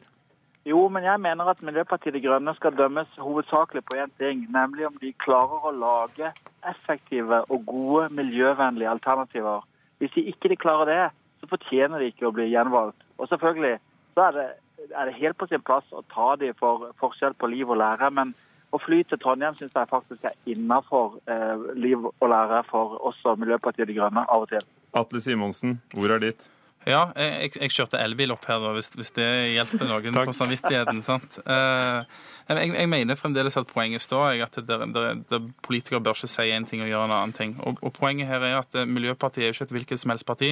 [0.66, 4.88] Jo, men jeg mener at Miljøpartiet De Grønne skal dømmes hovedsakelig på én ting, nemlig
[4.88, 6.32] om de klarer å lage
[6.70, 9.66] effektive og gode miljøvennlige alternativer.
[10.00, 11.02] Hvis de ikke de klarer det,
[11.42, 13.04] så fortjener de ikke å bli gjenvalgt.
[13.20, 13.76] Og selvfølgelig
[14.16, 14.48] så er det
[14.92, 18.10] er det helt på sin plass å ta de for forskjell på liv og lære.
[18.16, 18.34] Men
[18.74, 23.36] å fly til Trondheim syns jeg faktisk er innafor eh, liv og lære for også
[23.42, 24.66] Miljøpartiet De Grønne av og til.
[24.98, 26.50] Atle Simonsen, ordet er ditt?
[26.90, 31.00] Ja, jeg, jeg kjørte elbil opp her, da, hvis, hvis det hjelper noen på samvittigheten.
[31.06, 31.38] sant?
[31.46, 32.02] Eh,
[32.50, 36.50] jeg, jeg, mener fremdeles at poenget står, at det, det, det, politikere bør ikke si
[36.52, 37.56] én ting og gjøre en annen ting.
[37.64, 40.52] Og, og Poenget her er at Miljøpartiet er jo ikke et hvilket som helst parti.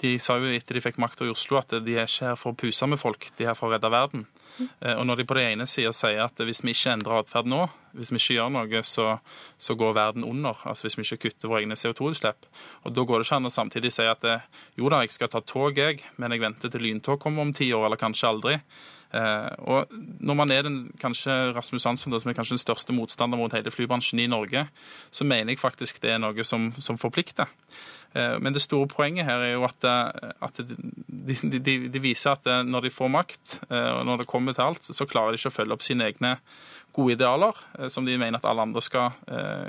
[0.00, 2.54] De sa jo etter de fikk makta i Oslo at de er ikke her for
[2.54, 4.24] å puse med folk, de er her for å redde verden.
[4.58, 7.50] Eh, og når de på det ene sida sier at hvis vi ikke endrer atferd
[7.50, 7.66] nå,
[7.98, 9.08] hvis vi ikke gjør noe, så,
[9.58, 10.58] så, går verden under.
[10.68, 12.48] Altså hvis vi ikke kutter våre egne CO2-utslipp.
[12.86, 14.46] Og da går det ikke an å samtidig si at eh,
[14.78, 17.70] jo da, jeg skal ta tog, jeg, men jeg venter til lyntog kommer om ti
[17.74, 18.60] år, eller kanskje aldri.
[19.08, 23.40] Eh, og når man er den, kanskje Rasmus Hansson, som er kanskje den største motstander
[23.40, 24.66] mot hele flybransjen i Norge,
[25.10, 27.48] så mener jeg faktisk det er noe som, som forplikter.
[28.14, 32.36] Eh, men det store poenget her er jo at, eh, at de, de, de, viser
[32.36, 35.52] at når de får makt, og når det kommer til alt, så klarer de ikke
[35.52, 36.38] å følge opp sine egne
[36.96, 37.56] gode idealer
[37.92, 39.12] som de mener at alle andre skal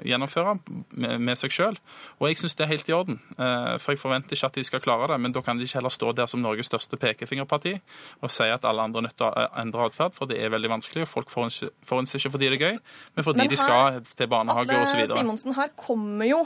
[0.07, 1.75] gjennomføre med, med seg sjøl.
[2.17, 4.83] Og jeg syns det er helt i orden, for jeg forventer ikke at de skal
[4.85, 5.19] klare det.
[5.19, 7.75] Men da kan de ikke heller stå der som Norges største pekefingerparti
[8.23, 9.28] og si at alle andre er nødt til å
[9.61, 11.05] endre atferd, for det er veldig vanskelig.
[11.05, 12.77] og Folk forhåndser ikke fordi det er gøy,
[13.15, 15.01] men fordi men her, de skal til barnehage osv.
[15.03, 16.43] Atle Simonsen, her kommer jo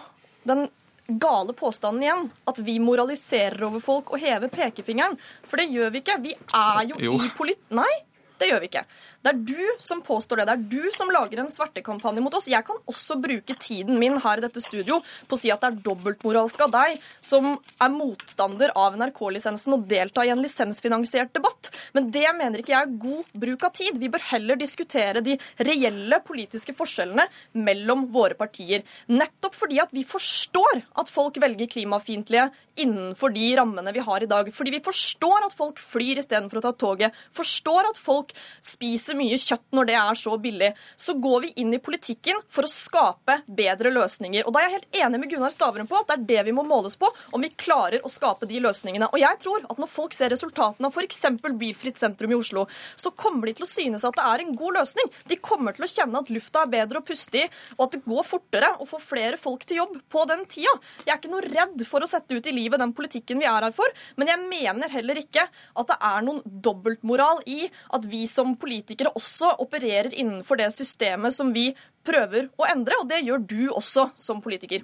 [0.48, 0.68] den
[1.08, 2.30] gale påstanden igjen.
[2.50, 5.18] At vi moraliserer over folk og hever pekefingeren.
[5.48, 6.20] For det gjør vi ikke.
[6.24, 7.18] Vi er jo, jo.
[7.20, 7.60] i polit...
[7.76, 7.92] Nei,
[8.40, 8.86] det gjør vi ikke.
[9.24, 10.46] Det er du som påstår det.
[10.50, 12.50] Det er du som lager en svertekampanje mot oss.
[12.52, 15.70] Jeg kan også bruke tiden min her i dette studio på å si at det
[15.70, 21.72] er dobbeltmoralsk av deg som er motstander av NRK-lisensen og delta i en lisensfinansiert debatt.
[21.96, 24.02] Men det mener ikke jeg er god bruk av tid.
[24.02, 27.30] Vi bør heller diskutere de reelle politiske forskjellene
[27.64, 28.84] mellom våre partier.
[29.08, 34.30] Nettopp fordi at vi forstår at folk velger klimafiendtlige innenfor de rammene vi har i
[34.30, 34.50] dag.
[34.54, 37.16] Fordi vi forstår at folk flyr istedenfor å ta toget.
[37.36, 38.34] Forstår at folk
[38.66, 40.72] spiser mye kjøtt når det er så billig.
[41.00, 44.46] Så går vi inn i politikken for å skape bedre løsninger.
[44.48, 46.56] Og da er jeg helt enig med Gunnar Stavrum på at det er det vi
[46.56, 49.10] må måles på, om vi klarer å skape de løsningene.
[49.12, 51.22] Og jeg tror at når folk ser resultatene av f.eks.
[51.60, 54.80] bilfritt sentrum i Oslo, så kommer de til å synes at det er en god
[54.80, 55.12] løsning.
[55.30, 57.48] De kommer til å kjenne at lufta er bedre å puste i,
[57.78, 60.74] og at det går fortere å få flere folk til jobb på den tida.
[61.04, 63.68] Jeg er ikke noe redd for å sette ut i livet den politikken vi er
[63.68, 68.24] her for, men jeg mener heller ikke at det er noen dobbeltmoral i at vi
[68.30, 71.74] som politikere politikere også opererer innenfor det systemet som vi
[72.06, 74.84] prøver å endre, og det gjør du også som politiker.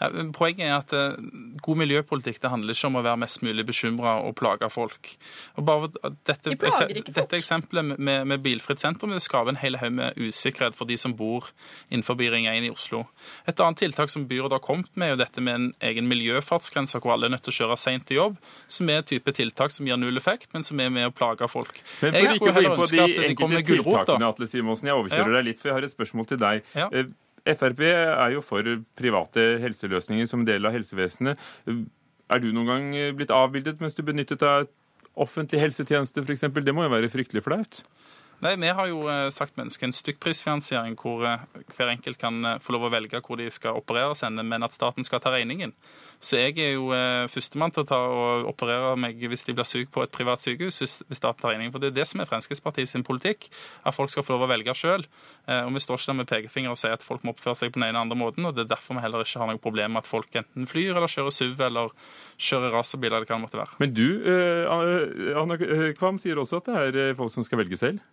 [0.00, 1.18] Ja, poenget er at uh,
[1.64, 5.12] god miljøpolitikk det handler ikke om å være mest mulig bekymra og plage folk.
[5.58, 5.90] Og bare
[6.26, 7.02] dette, folk.
[7.10, 10.98] Dette eksempelet med, med bilfritt sentrum det skaper en hel haug med usikkerhet for de
[11.00, 11.50] som bor
[11.90, 13.04] innenfor Ring 1 i Oslo.
[13.48, 17.00] Et annet tiltak som byrådet har kommet med, er jo dette med en egen miljøfartsgrense
[17.00, 18.36] hvor alle er nødt til å kjøre seint til jobb,
[18.70, 21.48] som er et type tiltak som gir null effekt, men som er med å plage
[21.50, 21.80] folk.
[22.04, 25.38] Men for ikke å gå inn på de enkelte tiltakene, Atle Simonsen, jeg overkjører ja.
[25.38, 26.59] deg litt, for jeg har et spørsmål til deg.
[26.76, 26.88] Ja.
[26.92, 27.10] Eh,
[27.56, 28.66] Frp er jo for
[28.98, 31.40] private helseløsninger som del av helsevesenet.
[32.30, 34.68] Er du noen gang blitt avbildet mens du benyttet deg av
[35.24, 36.46] offentlig helsetjeneste f.eks.?
[36.52, 37.80] Det må jo være fryktelig flaut?
[38.44, 39.00] Nei, Vi har jo
[39.32, 43.48] sagt vi ønsker en stykkprisfinansiering hvor hver enkelt kan få lov å velge hvor de
[43.52, 45.74] skal opereres men at staten skal ta regningen.
[46.20, 49.64] Så jeg er jo eh, førstemann til å ta og operere meg hvis de blir
[49.64, 51.72] syke på et privat sykehus, hvis, hvis staten tar regningen.
[51.72, 53.48] For det er det som er Fremskrittspartiet sin politikk,
[53.88, 55.06] at folk skal få lov å velge sjøl.
[55.48, 57.72] Eh, og vi står ikke der med pekefinger og sier at folk må oppføre seg
[57.72, 59.64] på den ene eller andre måten, og det er derfor vi heller ikke har noe
[59.64, 61.96] problem med at folk enten flyr eller kjører SUV eller
[62.36, 63.80] kjører racerbil eller hva det måtte være.
[63.80, 65.60] Men du, eh, Anna
[65.96, 68.04] Kvam, sier også at det er folk som skal velge selv?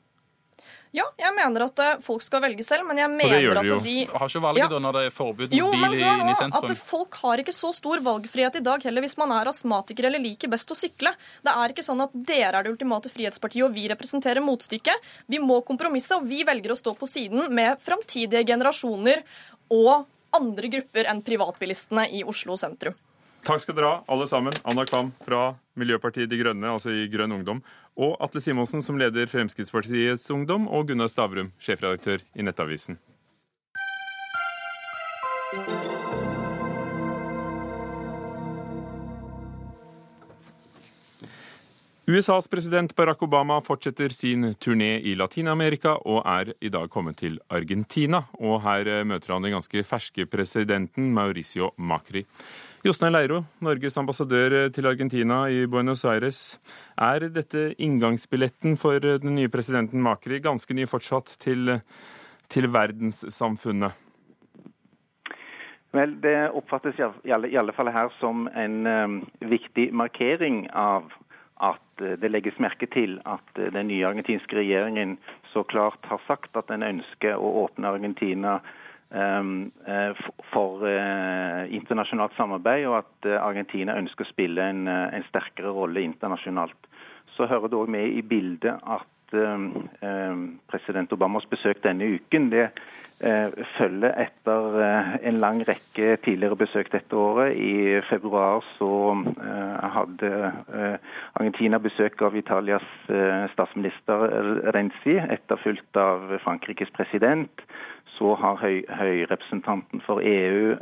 [0.95, 4.29] Ja, jeg mener at eh, folk skal velge selv, men jeg mener at de Har
[4.31, 4.67] ikke valget ja.
[4.71, 6.71] da når det er forbud mot jo, bil inne i sentrum?
[6.71, 10.23] At folk har ikke så stor valgfrihet i dag heller hvis man er astmatiker eller
[10.23, 11.13] liker best å sykle.
[11.45, 15.09] Det er ikke sånn at dere er det ultimate frihetspartiet og vi representerer motstykket.
[15.27, 19.25] Vi må kompromisse, og vi velger å stå på siden med framtidige generasjoner
[19.73, 20.07] og
[20.37, 22.95] andre grupper enn privatbilistene i Oslo sentrum.
[23.47, 24.51] Takk skal dere ha, alle sammen.
[24.67, 27.61] Anna Kvam fra Miljøpartiet De Grønne, altså i Grønn Ungdom.
[27.95, 30.65] Og Atle Simonsen, som leder Fremskrittspartiets Ungdom.
[30.67, 32.99] Og Gunnar Stavrum, sjefredaktør i Nettavisen.
[42.07, 47.39] USAs president Barack Obama fortsetter sin turné i Latin-Amerika og er i dag kommet til
[47.47, 48.25] Argentina.
[48.43, 52.27] Og her møter han den ganske ferske presidenten Mauricio Macri.
[52.87, 56.55] Jostein Leiro, Norges ambassadør til Argentina i Buenos Aires.
[56.95, 61.81] Er dette inngangsbilletten for den nye presidenten Makri, ganske ny fortsatt, til,
[62.47, 63.91] til verdenssamfunnet?
[65.91, 67.03] Vel, Det oppfattes i
[67.35, 71.11] alle, i alle, fall her som en um, viktig markering av
[71.59, 75.17] at det legges merke til at den nye argentinske regjeringen
[75.51, 78.75] så klart har sagt at den ønsker å åpne Argentina eh,
[80.53, 86.03] for eh, internasjonalt samarbeid, og at eh, Argentina ønsker å spille en, en sterkere rolle
[86.03, 86.91] internasjonalt.
[87.37, 92.51] Så hører det òg med i bildet at ehm, ehm, president Obamas besøk denne uken
[92.53, 92.69] det
[93.17, 94.75] følger etter
[95.25, 97.55] en lang rekke tidligere besøk dette året.
[97.57, 98.91] I februar så
[99.95, 100.29] hadde
[101.33, 102.85] Argentina besøk av Italias
[103.55, 104.27] statsminister
[104.69, 107.65] Renzi, etterfulgt av Frankrikes president.
[108.17, 110.75] Så har høy, høyrepresentanten for EU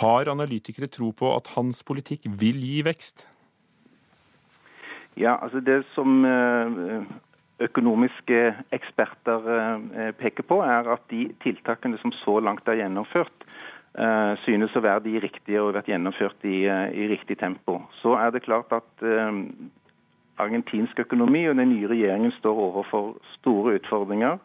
[0.00, 3.28] Har analytikere tro på at hans politikk vil gi vekst?
[5.14, 7.02] Ja, altså det som eh,
[7.62, 13.38] økonomiske eksperter eh, peker på, er at de tiltakene som så langt er gjennomført,
[14.42, 17.78] synes å være de riktige og vært gjennomført i, eh, i, riktig tempo.
[18.00, 19.30] Så er det klart at uh,
[20.42, 24.40] argentinsk økonomi og den nye regjeringen står overfor store utfordringer.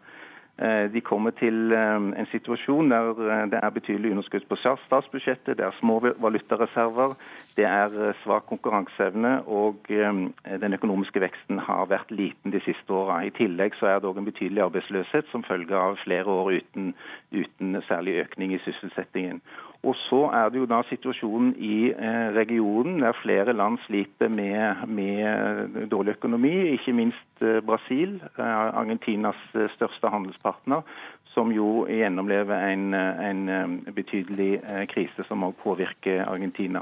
[0.61, 5.55] Eh, de kommer til eh, en situasjon der eh, det er betydelig underskudd på statsbudsjettet,
[5.57, 7.13] det er små valutareserver,
[7.55, 13.21] det er svak konkurranseevne, og den økonomiske veksten har vært liten de siste åra.
[13.23, 16.93] I tillegg så er det òg en betydelig arbeidsløshet som følge av flere år uten,
[17.31, 19.41] uten særlig økning i sysselsettingen.
[19.87, 24.83] Og så er det jo da situasjonen i eh, regionen der flere land sliter med,
[24.91, 29.39] med dårlig økonomi, ikke minst eh, Brasil, eh, Argentinas
[29.77, 30.83] største handelspartner,
[31.31, 34.59] som jo gjennomlever en, en betydelig
[34.91, 36.81] krise som òg påvirker Argentina.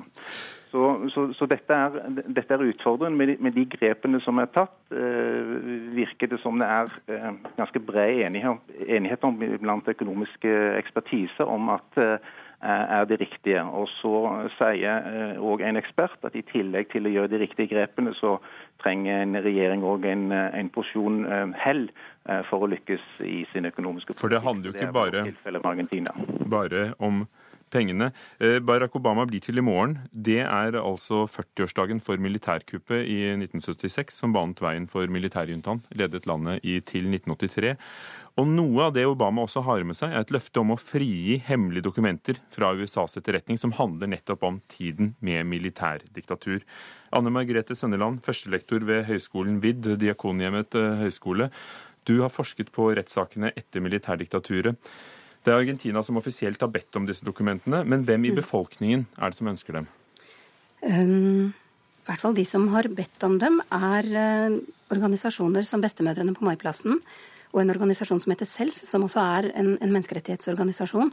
[0.71, 1.89] Så, så, så dette, er,
[2.27, 3.17] dette, er, utfordrende.
[3.17, 5.53] Med de, med de, grepene som er tatt, eh,
[5.95, 7.29] virker det som det er eh,
[7.59, 13.61] ganske bred enighet, enighet om blant økonomiske ekspertise om at eh, er det riktige.
[13.63, 14.11] Og Så
[14.57, 18.37] sier òg en ekspert at i tillegg til å gjøre de riktige grepene, så
[18.81, 21.25] trenger en regjering òg en, en, porsjon
[21.57, 21.87] hell
[22.49, 24.21] for å lykkes i sin økonomiske politikk.
[24.21, 27.27] For det handler jo ikke bare, bare om
[27.71, 28.11] pengene.
[28.39, 29.97] Eh, Barack Obama blir til i morgen.
[30.11, 36.63] Det er altså 40-årsdagen for militærkuppet i 1976 som banet veien for militærjuntaen, ledet landet
[36.63, 37.75] i, til 1983.
[38.37, 41.39] Og noe av det Obama også har med seg, er et løfte om å frigi
[41.47, 46.61] hemmelige dokumenter fra USAs etterretning, som handler nettopp om tiden med militærdiktatur.
[47.17, 50.99] Anne Margrethe Sønneland, førstelektor ved høyskolen VID, Diakonhjemmet Høyskole.
[51.01, 51.51] høgskole.
[52.07, 54.77] Du har forsket på rettssakene etter militærdiktaturet.
[55.43, 58.37] Det er Argentina som offisielt har bedt om disse dokumentene, men hvem i mm.
[58.39, 59.87] befolkningen er det som ønsker dem?
[60.83, 61.55] Um,
[62.03, 64.59] I hvert fall de som har bedt om dem, er uh,
[64.93, 67.01] organisasjoner som Bestemødrene på Maiplassen
[67.53, 71.11] og en organisasjon som heter CELS, som også er en, en menneskerettighetsorganisasjon.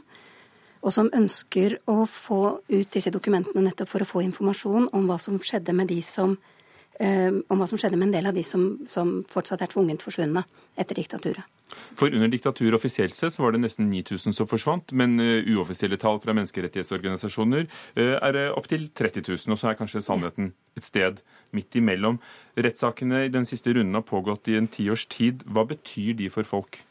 [0.85, 5.17] Og som ønsker å få ut disse dokumentene nettopp for å få informasjon om hva
[5.21, 6.37] som skjedde med de som
[6.95, 10.45] om hva som skjedde med en del av de som, som fortsatt er tvungent forsvunne
[10.79, 11.43] etter diktaturet.
[11.97, 15.97] For under diktaturet offisielt sett så var det nesten 9000 som forsvant, men uh, uoffisielle
[16.01, 19.55] tall fra menneskerettighetsorganisasjoner uh, er opptil 30 000.
[19.55, 21.21] Og så er kanskje sannheten et sted
[21.55, 22.19] midt imellom.
[22.59, 25.45] Rettssakene i den siste runden har pågått i en tiårs tid.
[25.47, 26.81] Hva betyr de for folk?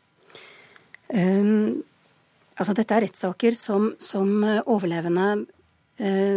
[1.13, 1.85] Um,
[2.57, 5.45] altså dette er rettssaker som, som overlevende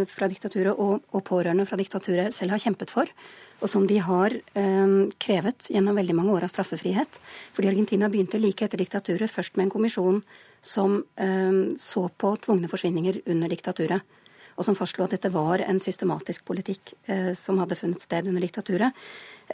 [0.06, 3.10] fra diktaturet og, og pårørende fra diktaturet selv har kjempet for
[3.58, 7.18] og som de har eh, krevet gjennom veldig mange år av straffefrihet.
[7.56, 10.22] Fordi Argentina begynte like etter diktaturet først med en kommisjon
[10.62, 14.16] som eh, så på tvungne forsvinninger under diktaturet.
[14.58, 18.42] Og som fastslo at dette var en systematisk politikk eh, som hadde funnet sted under
[18.42, 18.94] diktaturet.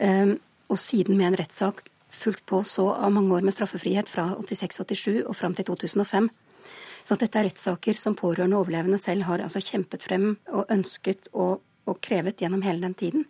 [0.01, 0.37] Ehm,
[0.69, 1.83] og siden med en rettssak
[2.15, 6.29] fulgt på så av mange år med straffefrihet fra 86-87 og fram til 2005.
[7.05, 11.29] Så dette er rettssaker som pårørende og overlevende selv har altså kjempet frem og ønsket
[11.33, 13.27] og, og krevet gjennom hele den tiden.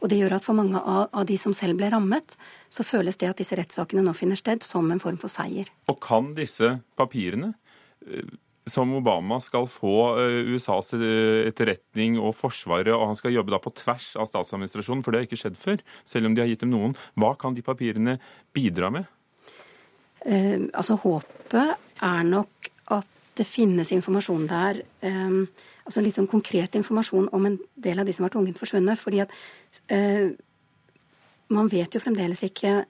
[0.00, 2.36] Og det gjør at for mange av, av, de som selv ble rammet,
[2.72, 5.68] så føles det at disse rettssakene nå finner sted, som en form for seier.
[5.92, 7.52] Og kan disse papirene
[8.06, 8.30] eh,
[8.70, 13.60] som Obama skal få eh, USAs eh, etterretning og Forsvaret, og han skal jobbe da
[13.62, 16.64] på tvers av statsadministrasjonen, for det har ikke skjedd før, selv om de har gitt
[16.64, 16.96] dem noen.
[17.18, 18.18] Hva kan de papirene
[18.56, 19.08] bidra med?
[20.24, 24.82] Eh, altså Håpet er nok at det finnes informasjon der.
[25.04, 28.98] Eh, altså litt sånn konkret informasjon om en del av de som var tvungent forsvunnet.
[28.98, 29.34] fordi at
[29.90, 30.30] eh,
[31.50, 32.84] man vet jo fremdeles ikke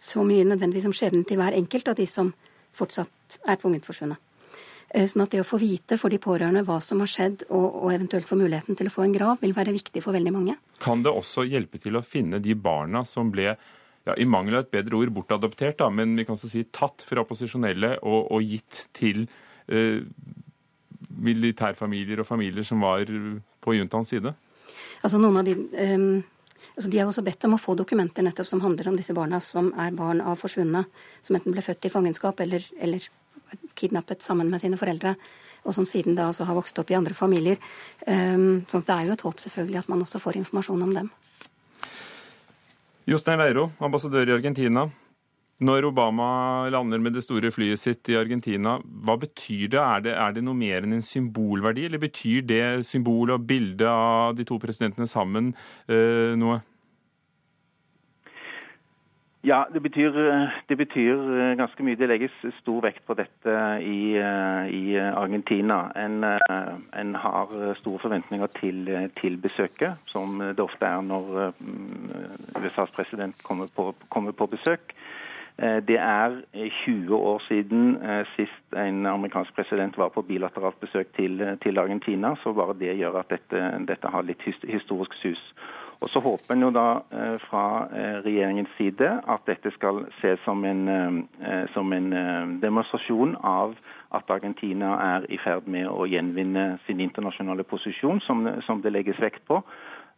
[0.00, 2.32] så mye nødvendigvis om skjebnen til hver enkelt av de som
[2.74, 4.18] fortsatt er tvungent forsvunnet.
[4.90, 7.66] Eh, sånn at det å få vite for de pårørende hva som har skjedd, og,
[7.84, 10.56] og, eventuelt få muligheten til å få en grav, vil være viktig for veldig mange.
[10.82, 14.66] Kan det også hjelpe til å finne de barna som ble ja, i mangel av
[14.66, 18.42] et bedre ord bortadoptert, da, men vi kan også si tatt fra opposisjonelle og, og
[18.42, 19.26] gitt til
[19.68, 20.00] eh,
[21.20, 23.08] militærfamilier og familier som var
[23.60, 24.34] på juntaens side?
[25.00, 25.56] Altså noen av de...
[25.86, 26.12] Um
[26.76, 29.40] Altså, de har også bedt om å få dokumenter nettopp som handler om disse barna
[29.44, 30.84] som er barn av forsvunne,
[31.20, 33.04] som enten ble født i fangenskap eller, eller
[33.76, 35.12] kidnappet sammen med sine foreldre,
[35.64, 37.60] og som siden da altså har vokst opp i andre familier.
[38.06, 41.10] Um, så det er jo et håp selvfølgelig at man også får informasjon om dem.
[43.10, 44.86] Jostein Leiro, ambassadør i Argentina.
[45.60, 46.26] Når Obama
[46.72, 49.80] lander med det store flyet sitt i Argentina, hva betyr det?
[49.80, 53.88] Er det, er det noe mer enn en symbolverdi, eller betyr det symbolet og bildet
[53.90, 55.52] av de to presidentene sammen
[55.84, 56.62] eh, noe?
[59.42, 60.12] Ja, det betyr,
[60.68, 61.96] det betyr, eh, ganske mye.
[61.96, 65.90] Det legges stor vekt på dette i, eh, i Argentina.
[65.96, 71.54] En, eh, en, har store forventninger til, til, besøket, som det ofte er når
[72.60, 74.92] USAs president kommer på, kommer på besøk.
[75.60, 76.40] Eh, det er
[76.84, 81.78] 20 eh, år siden eh, sist en amerikansk president var på bilateralt besøk til, til
[81.78, 85.42] Argentina, så bare det gjør at dette, dette har litt historisk sus.
[86.00, 87.02] Og Så håper en jo da
[87.44, 87.84] fra
[88.24, 90.88] regjeringens side at dette skal ses som en,
[91.74, 92.08] som en
[92.62, 93.74] demonstrasjon av
[94.16, 99.20] at Argentina er i ferd med å gjenvinne sin internasjonale posisjon, som, som det legges
[99.20, 99.60] vekt på.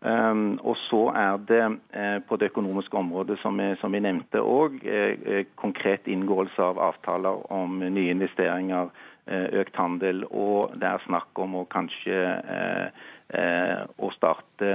[0.03, 1.63] Um, og så er det
[1.95, 6.59] uh, på det økonomiske området, som vi, som vi nevnte òg, uh, uh, konkret inngåelse
[6.59, 8.91] av avtaler om nye investeringer,
[9.55, 12.17] økt handel, og det er snakk om å kanskje
[14.03, 14.71] å starte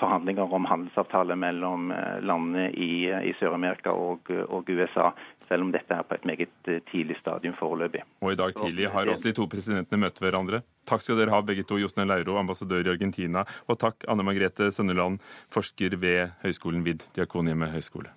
[0.00, 1.92] forhandlinger om handelsavtale mellom
[2.24, 5.10] landene i, i Sør-Amerika og, og, USA,
[5.48, 8.04] selv om dette er på et meget tidlig stadium foreløpig.
[8.22, 10.62] Og i dag tidlig har også de to presidentene møtt hverandre.
[10.88, 11.78] Takk skal dere ha, begge to.
[11.82, 15.20] Jostein Leiro, ambassadør i Argentina, og takk Anne Margrethe Sønneland,
[15.52, 18.12] forsker ved Høgskolen VID, Diakonhjemmet høgskole.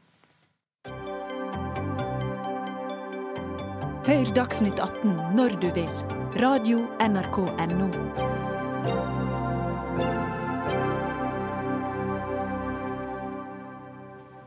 [4.06, 5.90] Hør Dagsnytt 18 når du vil.
[6.38, 8.35] Radio NRK Radio.nrk.no.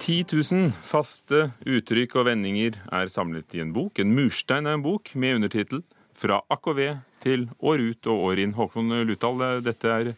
[0.08, 3.98] tusen faste uttrykk og vendinger er samlet i en bok.
[4.00, 5.82] En murstein av en bok med undertittel
[6.16, 6.80] 'Fra AKV
[7.20, 8.54] til år ut og år inn'.
[8.56, 10.14] Håkon Luthal, dette er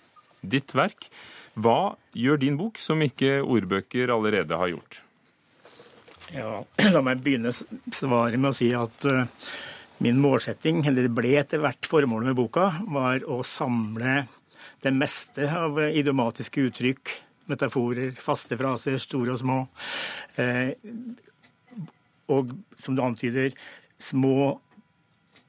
[0.46, 1.10] ditt verk.
[1.58, 5.02] Hva gjør din bok som ikke ordbøker allerede har gjort?
[6.32, 6.62] Ja,
[6.94, 9.26] La meg begynne svaret med å si at uh,
[9.98, 14.28] min målsetting, eller det ble etter hvert formålet med boka, var å samle
[14.80, 17.10] det meste av idiomatiske uttrykk,
[17.50, 19.58] metaforer, faste fraser, store og små.
[20.40, 20.72] Eh,
[22.30, 23.54] og som du antyder,
[24.00, 24.60] små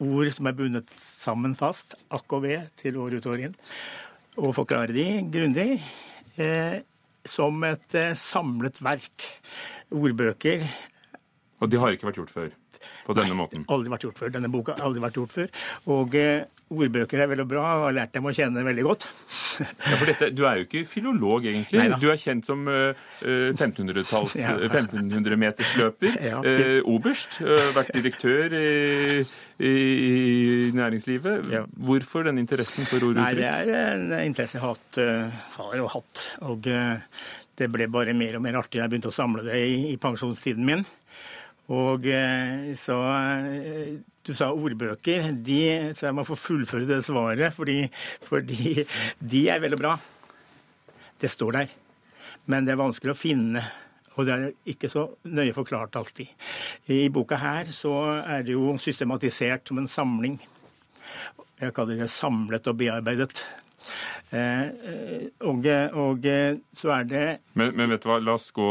[0.01, 3.59] ord som er bundet sammen fast, akk og ved, til år ut og år inn.
[4.41, 5.75] Og forklare de grundig.
[6.41, 6.79] Eh,
[7.27, 9.27] som et samlet verk
[9.93, 10.63] ordbøker.
[11.61, 12.49] Og de har ikke vært gjort før?
[13.05, 13.65] På denne Nei, måten?
[13.71, 14.33] Aldri vært gjort før.
[14.33, 15.51] Denne boka har aldri vært gjort før.
[15.93, 19.07] Og eh, ordbøker er veldig bra, og har lært dem å kjenne veldig godt.
[19.61, 21.79] ja, for dette, Du er jo ikke filolog, egentlig.
[21.81, 21.99] Neida.
[22.01, 24.55] Du er kjent som uh, 1500-talls ja.
[24.69, 26.17] 1500-metersløper.
[26.31, 26.39] Ja.
[26.45, 27.39] Uh, oberst.
[27.41, 29.23] Uh, vært direktør i,
[29.57, 31.49] i, i næringslivet.
[31.51, 31.63] Ja.
[31.89, 33.41] Hvorfor denne interessen for ord og uttrykk?
[33.41, 35.01] Nei, Det er en interesse jeg har hatt.
[35.57, 36.23] Har og hatt.
[36.47, 36.69] Og
[37.59, 39.97] det ble bare mer og mer artig da jeg begynte å samle det i, i
[40.01, 40.85] pensjonstiden min.
[41.71, 42.07] Og
[42.79, 42.97] så
[44.25, 45.31] Du sa ordbøker.
[45.33, 45.61] De,
[45.97, 47.83] så jeg må få fullføre det svaret, fordi,
[48.27, 48.83] fordi
[49.33, 49.95] de er veldig bra.
[51.21, 51.71] Det står der.
[52.49, 53.63] Men det er vanskelig å finne.
[54.19, 56.29] Og det er ikke så nøye forklart alltid.
[56.91, 60.37] I boka her så er det jo systematisert som en samling.
[61.61, 63.45] Jeg kaller det samlet og bearbeidet.
[64.31, 64.67] Eh,
[65.47, 65.65] og,
[65.97, 66.27] og,
[66.77, 67.23] så er det
[67.57, 68.67] men, men, vet du hva, la oss gå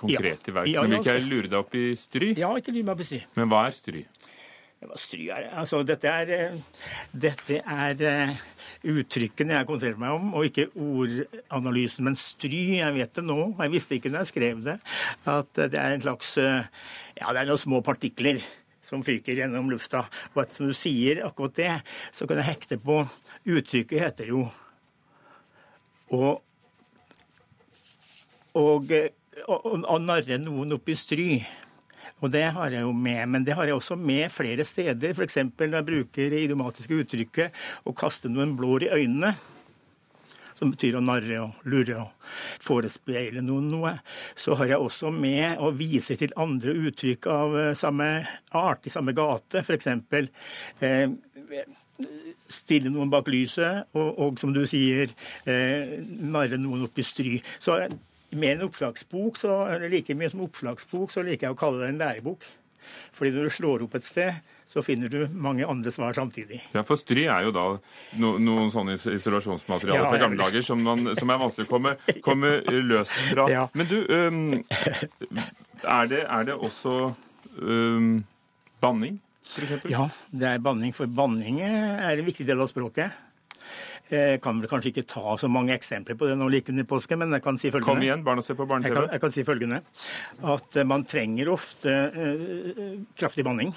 [0.00, 0.72] konkret til verks.
[0.72, 2.32] Ja, men vil ikke jeg lure deg opp i stry?
[2.38, 3.22] Ja, ikke lure meg opp i stry.
[3.38, 4.04] Men hva er stry?
[4.80, 8.36] Hva stry er Altså, dette er, eh, dette er
[8.88, 12.06] uttrykkene jeg konsentrerer meg om, og ikke ordanalysen.
[12.08, 14.78] Men stry, jeg vet det nå, jeg visste ikke når jeg skrev det,
[15.28, 18.40] at det er en slags Ja, det er noen små partikler
[18.80, 20.06] som fyker gjennom lufta.
[20.32, 21.74] Og at som du sier akkurat det,
[22.16, 23.02] så kan jeg hekte på
[23.50, 24.48] Uttrykket heter jo
[26.10, 26.42] og,
[28.58, 28.90] og,
[29.46, 31.28] og, og narre noen opp i stry.
[32.20, 35.14] Og det har jeg jo med, men det har jeg også med flere steder.
[35.16, 35.38] F.eks.
[35.44, 39.34] når jeg bruker det idiomatiske uttrykket 'å kaste noen blår i øynene'
[40.60, 42.10] som betyr å narre og lure og
[42.60, 43.94] forespeile noen noe,
[44.36, 48.10] så har jeg også med å vise til andre uttrykk av eh, samme
[48.52, 49.64] art, i samme gate.
[49.64, 49.88] F.eks.
[50.84, 51.08] Eh,
[52.50, 55.12] stille noen bak lyset, og, og som du sier,
[55.48, 57.38] eh, narre noen opp i stry.
[57.62, 57.80] Så
[58.30, 59.60] med en oppslagsbok, så,
[59.90, 62.46] like mye som oppslagsbok, så liker jeg å kalle det en lærebok.
[63.14, 64.38] Fordi når du slår opp et sted,
[64.70, 66.60] så finner du mange andre svar samtidig.
[66.74, 67.64] Ja, For stry er jo da
[68.22, 70.84] no, noen sånne isolasjonsmaterialer ja, fra gamle dager som,
[71.18, 73.48] som, er vanskelig å komme, komme løs fra.
[73.56, 73.66] Ja.
[73.74, 74.60] Men du, um,
[75.82, 77.12] er, det, er, det, også
[77.58, 78.12] um,
[78.82, 79.18] banning,
[79.50, 79.88] f.eks.?
[79.90, 80.94] Ja, det er banning.
[80.94, 83.10] For banning er en viktig del av språket.
[84.10, 87.14] Jeg kan vel kanskje ikke ta så mange eksempler på det nå like under påske,
[87.18, 87.92] men jeg kan si følgende.
[87.92, 88.96] Kom igjen, barna ser på barne-TV.
[88.96, 89.80] Jeg, jeg, kan si følgende.
[90.54, 92.88] At man trenger ofte uh,
[93.20, 93.70] kraftig banning.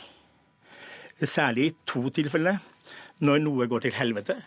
[1.22, 2.58] Særlig i to tilfeller.
[3.24, 4.40] Når noe går til helvete,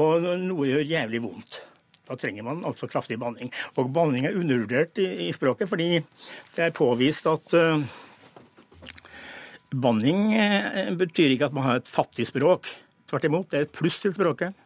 [0.00, 1.58] og når noe gjør jævlig vondt.
[2.08, 3.50] Da trenger man altså kraftig banning.
[3.76, 5.98] Og banning er undervurdert i, i språket, fordi
[6.56, 7.84] det er påvist at uh,
[9.76, 12.70] banning uh, betyr ikke at man har et fattig språk.
[13.08, 14.56] Tvert imot, det er et pluss til språket.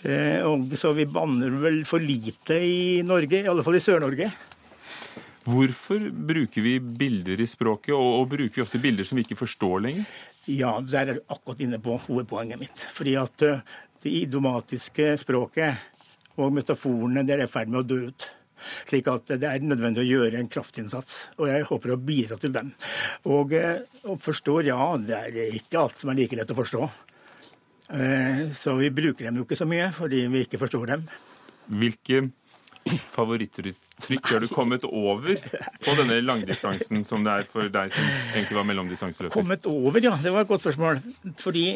[0.00, 4.30] Uh, og så vi banner vel for lite i Norge, i alle fall i Sør-Norge.
[5.50, 9.40] Hvorfor bruker vi bilder i språket, og, og, bruker vi ofte bilder som vi ikke
[9.40, 10.08] forstår lenger?
[10.48, 12.84] Ja, der er du akkurat inne på hovedpoenget mitt.
[12.96, 13.62] Fordi at uh,
[14.00, 18.30] det idiomatiske språket og metaforene det er i ferd med å dø ut.
[18.88, 22.52] Slik at det er nødvendig å gjøre en kraftinnsats, og jeg håper å bidra til
[22.52, 22.72] den.
[23.28, 23.54] Og,
[24.04, 26.88] og forstår, ja, det er ikke alt som er like lett å forstå.
[27.90, 31.06] Uh, så vi bruker dem jo ikke så mye fordi vi ikke forstår dem.
[31.70, 32.28] Hvilke
[33.12, 35.36] favorittuttrykk har du kommet over
[35.84, 39.34] på denne langdistansen som det er for deg som egentlig var mellomdistanseløper?
[39.36, 40.16] Kommet over, ja.
[40.22, 41.02] Det var et godt spørsmål.
[41.42, 41.66] Fordi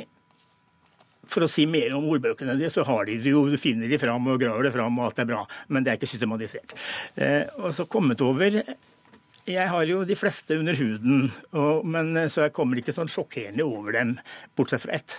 [1.31, 4.01] for å si mer om ordbøkene dine, så har de det jo, du finner de
[4.01, 5.45] fram og graver det fram, og alt er bra.
[5.69, 6.75] Men det er ikke systematisert.
[7.21, 8.63] Eh, og så kommet over
[9.45, 13.67] jeg har jo de fleste under huden, og, men, så jeg kommer ikke sånn sjokkerende
[13.67, 14.15] over dem,
[14.57, 15.19] bortsett fra ett.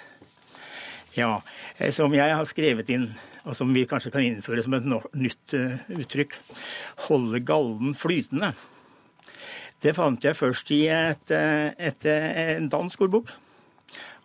[1.15, 1.41] Ja,
[1.77, 3.09] eh, Som jeg har skrevet inn,
[3.45, 6.33] og som vi kanskje kan innføre som et nytt uh, uttrykk.
[7.07, 8.53] Holde gallen flytende.
[9.81, 13.29] Det fant jeg først i et, et, en dansk ordbok,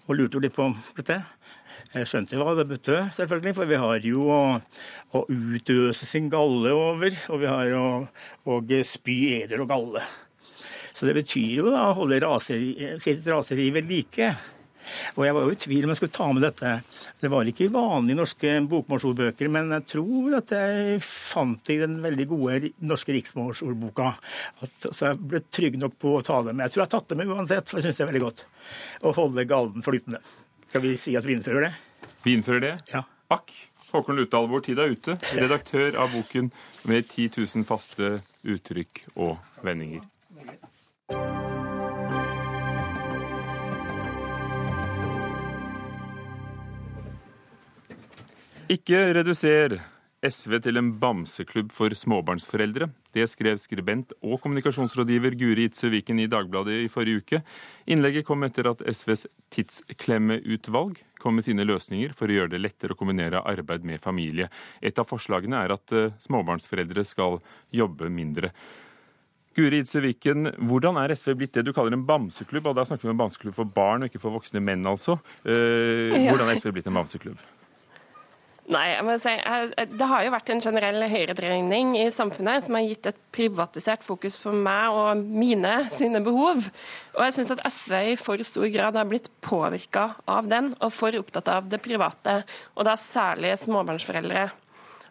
[0.07, 1.19] og lurte litt på dette.
[1.91, 4.43] Jeg skjønte hva det betød, selvfølgelig, for vi har jo å,
[5.19, 7.87] å utøse sin galle over, og vi har å,
[8.47, 10.05] å spy eder og galle.
[10.95, 14.31] Så det betyr jo da å holde raseri, sitt raseri ved like.
[15.17, 16.73] Og jeg var jo i tvil om jeg skulle ta med dette.
[17.21, 21.99] Det var ikke vanlige norske bokmålsordbøker, men jeg tror at jeg fant det i den
[22.05, 24.13] veldig gode norske riksmålsordboka.
[24.89, 26.67] Så jeg ble trygg nok på å ta det med.
[26.67, 28.45] Jeg tror jeg har tatt det med uansett, for jeg syns det er veldig godt.
[29.05, 30.23] Å holde galden flytende.
[30.71, 31.75] Skal vi si at vi innfører det?
[32.23, 32.77] Vi innfører det?
[32.93, 33.05] Ja.
[33.31, 33.53] Akk.
[33.91, 35.17] Håkon Lutdal, vår tid er ute.
[35.43, 36.53] Redaktør av boken
[36.87, 40.05] med 10 000 faste uttrykk og vendinger.
[48.71, 49.81] Ikke reduser
[50.23, 52.87] SV til en bamseklubb for småbarnsforeldre.
[53.11, 57.41] Det skrev skribent og kommunikasjonsrådgiver Guri Itzø Viken i Dagbladet i forrige uke.
[57.91, 62.95] Innlegget kom etter at SVs Tidsklemmeutvalg kom med sine løsninger for å gjøre det lettere
[62.95, 64.47] å kombinere arbeid med familie.
[64.79, 67.41] Et av forslagene er at eh, småbarnsforeldre skal
[67.75, 68.53] jobbe mindre.
[69.59, 72.71] Guri Itzøe Viken, hvordan er SV blitt det du kaller en bamseklubb?
[72.71, 75.19] Og da snakker vi om en bamseklubb for barn og ikke for voksne menn, altså.
[75.43, 77.49] Eh, hvordan er SV blitt en bamseklubb?
[78.71, 79.33] Nei, jeg må si,
[79.99, 84.37] Det har jo vært en generell høyredreining i samfunnet som har gitt et privatisert fokus
[84.39, 86.69] for meg og mine sine behov.
[87.17, 90.95] Og jeg syns at SV i for stor grad har blitt påvirka av den, og
[90.95, 92.45] for opptatt av det private.
[92.79, 94.47] Og da særlig småbarnsforeldre.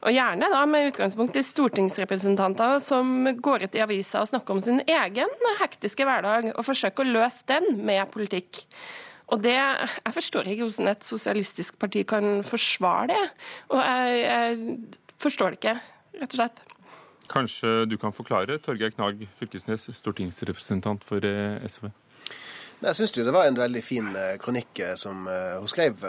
[0.07, 4.63] Og gjerne da med utgangspunkt i stortingsrepresentanter som går ut i avisa og snakker om
[4.63, 8.63] sin egen hektiske hverdag, og forsøker å løse den med politikk.
[9.29, 13.23] Og det, Jeg forstår ikke hvordan et sosialistisk parti kan forsvare det.
[13.69, 14.77] Og jeg, jeg
[15.21, 15.75] forstår det ikke,
[16.21, 16.61] rett og slett.
[17.29, 21.91] Kanskje du kan forklare, Torgeir Knag Fylkesnes, stortingsrepresentant for eh, SV?
[22.79, 26.05] Jeg syns det var en veldig fin eh, kronikk eh, som hun skrev.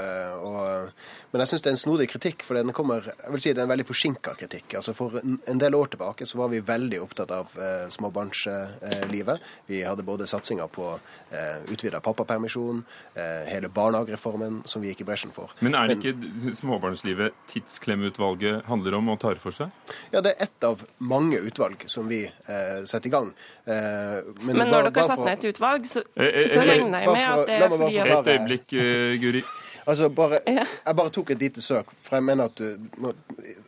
[0.47, 0.93] Og,
[1.31, 3.63] men jeg syns det er en snodig kritikk, for den kommer, jeg vil si det
[3.63, 4.75] er en veldig forsinka kritikk.
[4.81, 9.45] Altså For en del år tilbake så var vi veldig opptatt av eh, småbarnslivet.
[9.71, 10.89] Vi hadde både satsinga på
[11.31, 12.83] eh, utvida pappapermisjon,
[13.15, 15.55] eh, hele barnehagereformen, som vi gikk i bresjen for.
[15.63, 19.71] Men er det ikke småbarnslivet Tidsklemmeutvalget handler om og tar for seg?
[20.11, 23.31] Ja, det er ett av mange utvalg som vi eh, setter i gang.
[23.71, 27.27] Men, men når dere har satt ned et utvalg, så, så så regner jeg med
[27.27, 29.45] at det er fordi Et øyeblikk, uh, Guri.
[29.91, 33.13] Altså, bare, Jeg bare tok et lite søk, for jeg mener at du,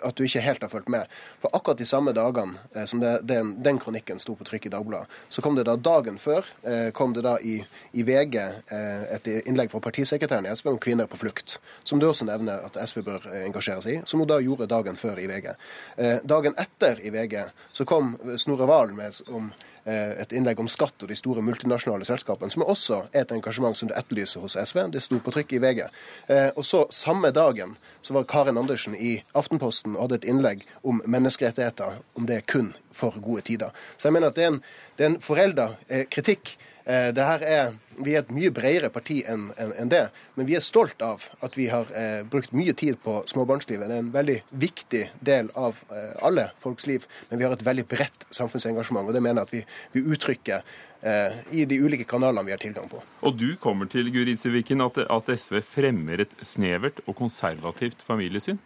[0.04, 1.08] at du ikke helt har fulgt med.
[1.40, 4.72] For akkurat de samme dagene eh, som det, den, den, kronikken sto på trykk i
[4.74, 7.56] Dagbladet, så kom det da dagen før eh, kom det da i,
[7.92, 12.06] i VG eh, et innlegg fra partisekretæren i SV om kvinner på flukt, som du
[12.08, 15.18] også nevner at SV bør eh, engasjere seg i, som hun da gjorde dagen før
[15.22, 15.52] i VG.
[15.96, 17.38] Eh, dagen etter i VG
[17.72, 22.06] så kom Snorre Valen med om Eh, et innlegg om skatt og de store multinasjonale
[22.06, 24.84] selskapene, som også er et engasjement som du etterlyser hos SV.
[24.94, 25.82] Det sto på trykk i VG.
[26.28, 30.66] Eh, og så Samme dagen så var Karin Andersen i Aftenposten og hadde et innlegg
[30.82, 33.72] om menneskerettigheter, om det kun for gode tider.
[33.96, 34.60] Så jeg mener at det er en,
[34.98, 39.20] det en forelda eh, kritikk Eh, det her er, vi er et mye bredere parti
[39.28, 42.98] enn en, det, men vi er stolt av at vi har eh, brukt mye tid
[43.04, 43.86] på småbarnslivet.
[43.88, 47.66] Det er en veldig viktig del av eh, alle folks liv, men vi har et
[47.66, 49.08] veldig bredt samfunnsengasjement.
[49.08, 49.62] og Det mener jeg at vi,
[49.94, 50.66] vi uttrykker
[51.02, 53.02] eh, i de ulike kanalene vi har tilgang på.
[53.22, 58.60] Og du kommer til Guritsiviken at, at SV fremmer et snevert og konservativt familiesyn?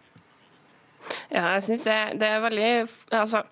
[1.30, 2.70] Ja, jeg syns det, det, er veldig
[3.14, 3.44] altså,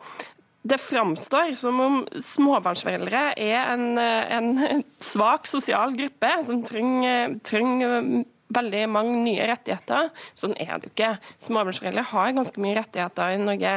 [0.65, 8.83] det framstår som om småbarnsforeldre er en, en svak sosial gruppe som trenger, trenger, veldig
[8.93, 10.11] mange nye rettigheter.
[10.39, 11.13] Sånn er det jo ikke.
[11.43, 13.73] Småbarnsforeldre har ganske mye rettigheter i Norge.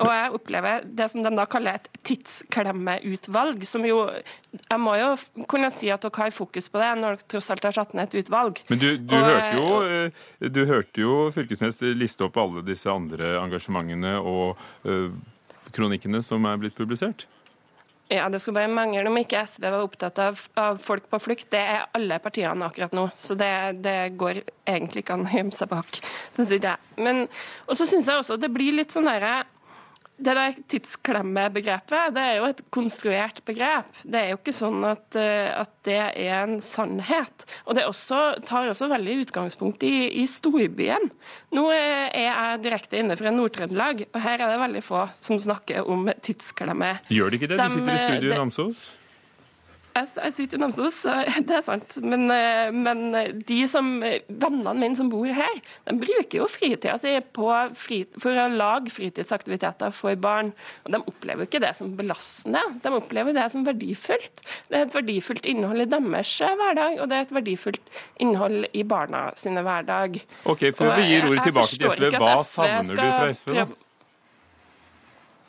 [0.00, 4.06] Og jeg opplever det som de da kaller et tidsklemmeutvalg, som jo
[4.52, 5.10] Jeg må jo
[5.48, 8.08] kunne si at dere har fokus på det når dere tross alt har satt ned
[8.08, 8.62] et utvalg.
[8.70, 12.88] Men du, du, og, hørte, jo, eh, du hørte jo Fylkesnes liste opp alle disse
[12.88, 15.12] andre engasjementene og uh,
[15.74, 17.26] kronikkene som er blitt publisert?
[18.12, 21.46] Ja, Det skulle bare mangle om ikke SV var opptatt av, av, folk på flukt.
[21.50, 23.52] Det er alle partiene akkurat nå, så det,
[23.86, 26.00] det går egentlig ikke an å gjemme seg bak.
[26.36, 26.90] Synes ikke jeg.
[27.06, 27.22] Men,
[27.64, 29.46] og så syns jeg også det blir litt sånn derre
[30.22, 33.90] det der tidsklemmebegrepet det er jo et konstruert begrep.
[34.02, 37.46] Det er jo ikke sånn at, eh, at det er en sannhet.
[37.66, 41.10] Og det også, tar også veldig utgangspunkt i, i storbyen.
[41.56, 45.88] Nå er jeg direkte inne fra Nord-Trøndelag, og her er det veldig få som snakker
[45.90, 46.96] om tidsklemme.
[47.12, 47.60] Gjør de ikke det?
[47.60, 48.84] De sitter i studio i Namsos.
[49.92, 51.02] Jeg, jeg sitter i Namsos,
[51.48, 51.96] det er sant.
[52.00, 53.02] Men, eh, men,
[53.48, 57.12] de som, vennene mine som bor her, de bruker jo fritida si
[57.78, 60.54] fri, for å lage fritidsaktiviteter for barn.
[60.86, 64.44] Og de opplever ikke det som belastende, de opplever det som verdifullt.
[64.70, 68.84] Det er et verdifullt innhold i deres hverdag, og det er et verdifullt innhold i
[68.88, 70.20] barna sine hverdag.
[70.48, 73.56] Ok, Før vi gir ordet tilbake til SV, hva savner du fra SV?
[73.60, 73.70] da?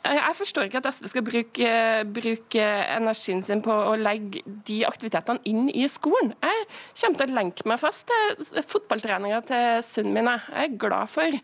[0.04, 1.68] Jeg forstår ikke at SV skal bruke,
[2.12, 6.34] bruke, energien sin på å legge de aktivitetene inn i skolen.
[6.44, 6.66] Jeg
[7.00, 10.28] kommer til å lenke meg fast til fotballtreninga til sønnen min.
[10.28, 11.38] Jeg er glad for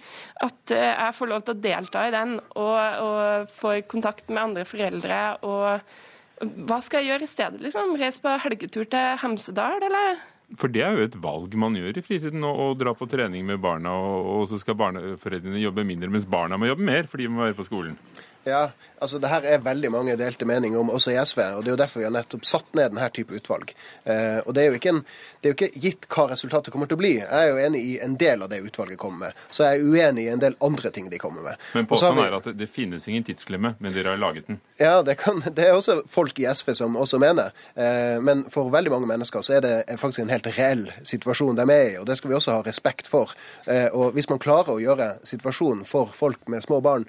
[0.45, 4.67] at jeg får lov til å delta i den og, og får kontakt med andre
[4.69, 5.21] foreldre.
[5.41, 7.63] og Hva skal jeg gjøre i stedet?
[7.65, 7.97] liksom?
[8.01, 10.21] Reise på helgetur til Hemsedal, eller?
[10.59, 13.61] For det er jo et valg man gjør i fritiden, å dra på trening med
[13.63, 17.33] barna, og, og så skal barneforeldrene jobbe mindre, mens barna må jobbe mer fordi de
[17.33, 17.97] må være på skolen.
[18.45, 21.41] Ja, altså det her er veldig mange delte meninger om, også i SV.
[21.57, 23.73] og Det er jo derfor vi har nettopp satt ned denne type utvalg.
[24.05, 25.01] Eh, og det er, en,
[25.41, 27.13] det er, jo ikke gitt hva resultatet kommer til å bli.
[27.21, 29.43] Jeg er jo enig i en del av det utvalget kommer med.
[29.51, 31.67] Så jeg er uenig i en del andre ting de kommer med.
[31.75, 34.61] Men påstanden er at det, det, finnes ingen tidsklemme, men dere har laget den?
[34.79, 37.55] Ja, det, kan, det, er også folk i SV som også mener.
[37.75, 41.67] Eh, men for veldig mange mennesker så er det faktisk en helt reell situasjon de
[41.69, 43.33] er i, og det skal vi også ha respekt for.
[43.67, 47.09] Eh, og hvis man klarer å gjøre situasjonen for folk med små barn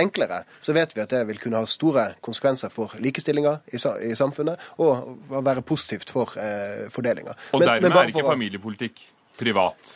[0.00, 3.80] enklere, så vet vi at det vil kunne ha store konsekvenser for likestillinga i,
[4.10, 7.36] i, samfunnet, og være positivt for eh, fordelinga.
[7.52, 9.04] Og men, dermed for, er ikke familiepolitikk
[9.38, 9.92] privat?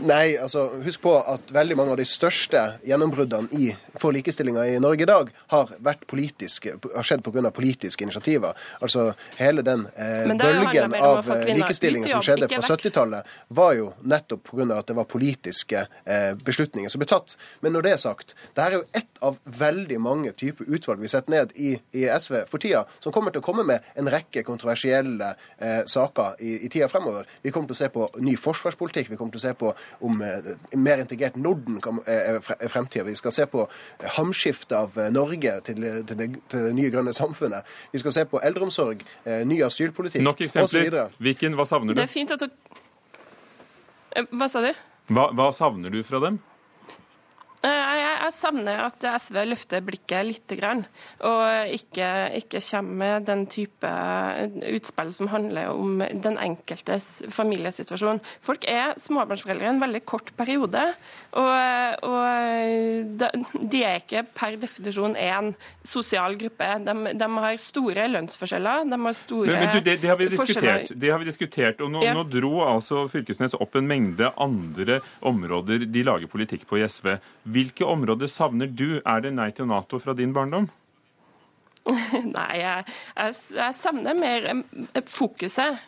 [0.00, 5.04] Nei, altså husk på at veldig mange av de største gjennombruddene for likestillinga i Norge
[5.04, 7.50] i dag har, vært politiske, har skjedd pga.
[7.54, 8.56] politiske initiativer.
[8.80, 14.48] Altså hele den eh, bølgen av eh, likestilling som skjedde fra 70-tallet, var jo nettopp
[14.50, 14.68] pga.
[14.78, 17.36] at det var politiske eh, beslutninger som ble tatt.
[17.60, 21.00] Men når det er sagt, det her er jo ett av veldig mange typer utvalg
[21.02, 24.08] vi setter ned i, i, SV for tida, som kommer til å komme med en
[24.10, 27.28] rekke kontroversielle eh, saker i, i tida fremover.
[27.42, 30.22] Vi kommer til å se på ny forsvarspolitikk, vi kommer til å se på om
[30.22, 33.04] eh, mer integrert Norden er fremtida.
[33.04, 33.66] Vi skal se på
[34.16, 37.66] hamskiftet av eh, Norge til, til, det, til, det, nye grønne samfunnet.
[37.92, 41.16] Vi skal se på eldreomsorg, eh, ny asylpolitikk Nok eksempler.
[41.22, 42.02] Viken, hva savner du?
[42.02, 44.72] Det er fint at du Hva sa du?
[45.10, 46.40] Hva, hva savner du fra dem?
[47.60, 50.52] Jeg, jeg, savner at SV løfter blikket litt,
[51.28, 52.08] og ikke,
[52.40, 53.90] ikke, kommer med den type
[54.70, 58.22] utspill som handler om den enkeltes familiesituasjon.
[58.44, 60.86] Folk er småbarnsforeldre i en veldig kort periode,
[61.36, 65.52] og, og de er ikke per definisjon en
[65.84, 66.70] sosial gruppe.
[66.86, 70.30] De, de har store lønnsforskjeller, de har store men, men du, det, det, har vi
[70.32, 72.16] diskutert, det har vi diskutert, og nå, ja.
[72.16, 77.12] nå dro altså Fylkesnes opp en mengde andre områder de lager politikk på i SV.
[77.50, 79.00] Hvilke områder savner du?
[79.00, 80.68] Er det nei til Nato fra din barndom?
[82.36, 82.84] Nei, jeg,
[83.16, 85.80] jeg, jeg savner mer eh, fokuset.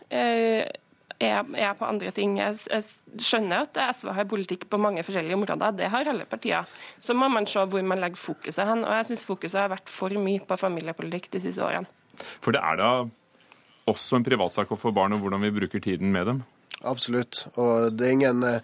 [1.23, 2.39] Jeg, jeg er på andre ting.
[2.41, 2.83] Jeg,
[3.21, 6.69] skjønner at SV har politikk på mange forskjellige områder, det har alle partier.
[6.99, 8.87] Så må man se hvor man legger fokuset hen.
[8.87, 11.87] Og jeg syns fokuset har vært for mye på familiepolitikk de siste årene.
[12.43, 12.91] For det er da
[13.91, 16.43] også en privatsak å få barn, og hvordan vi bruker tiden med dem?
[16.85, 17.47] Absolutt.
[17.55, 18.61] Og det er, ingen, eh,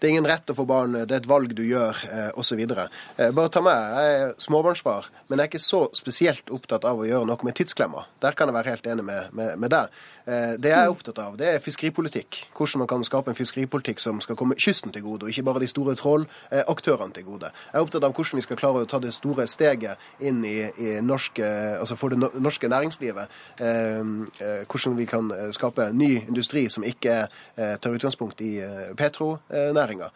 [0.00, 2.60] det er ingen rett å få barn, det er et valg du gjør, eh, osv.
[2.60, 7.00] Eh, bare ta med, jeg er småbarnsfar, men jeg er ikke så spesielt opptatt av
[7.00, 8.04] å gjøre noe med tidsklemma.
[8.20, 10.02] Der kan jeg være helt enig med, med, med deg.
[10.22, 12.36] Det jeg er opptatt av, det er fiskeripolitikk.
[12.54, 15.58] Hvordan man kan skape en fiskeripolitikk som skal komme kysten til gode, og ikke bare
[15.64, 17.50] de store trålaktørene til gode.
[17.50, 20.60] Jeg er opptatt av hvordan vi skal klare å ta det store steget inn i,
[20.78, 21.42] i norske,
[21.80, 23.34] altså for det norske næringslivet.
[23.58, 27.26] Hvordan vi kan skape ny industri som ikke
[27.61, 30.10] Eh, tar utgangspunkt i eh, petronæringa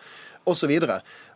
[0.46, 0.72] osv.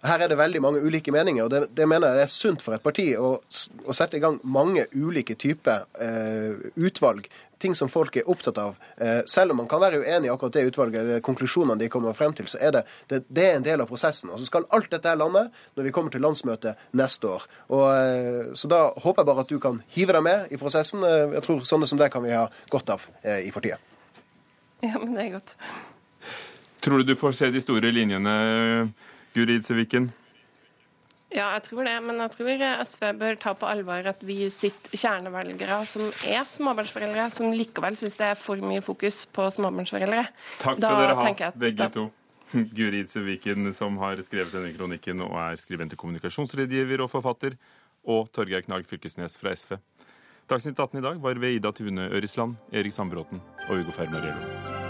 [0.00, 2.76] Her er det veldig mange ulike meninger, og det, det mener jeg er sunt for
[2.76, 7.26] et parti å, å sette i gang mange ulike typer eh, utvalg.
[7.60, 8.78] Ting som folk er opptatt av.
[8.96, 12.16] Eh, selv om man kan være uenig i akkurat det utvalget, eller konklusjonene de kommer
[12.16, 14.32] frem til, så er det, det, det er en del av prosessen.
[14.32, 15.44] Og så skal alt dette lande
[15.76, 17.46] når vi kommer til landsmøtet neste år.
[17.68, 21.04] Og, eh, så da håper jeg bare at du kan hive deg med i prosessen.
[21.04, 23.82] Eh, jeg tror sånne som det kan vi ha godt av eh, i partiet.
[24.80, 25.58] Ja, men det er godt.
[26.80, 28.32] Tror du du får se de store linjene,
[29.34, 30.10] Guri Idseviken?
[31.30, 31.96] Ja, jeg tror det.
[32.02, 37.28] Men jeg tror SV bør ta på alvor at vi sitter kjernevelgere som er småbarnsforeldre,
[37.34, 40.24] som likevel syns det er for mye fokus på småbarnsforeldre.
[40.62, 42.08] Takk skal da dere ha, begge to.
[42.76, 47.60] Guri Idseviken, som har skrevet denne kronikken og er skribent i kommunikasjonsrådgiver og forfatter.
[48.08, 49.76] og Torgeir Knag Fylkesnes fra SV.
[50.48, 54.89] Dagsnytt 18 i dag var ved Ida Tune Ørisland, Erik Sandbråten og Ugo Fermariello.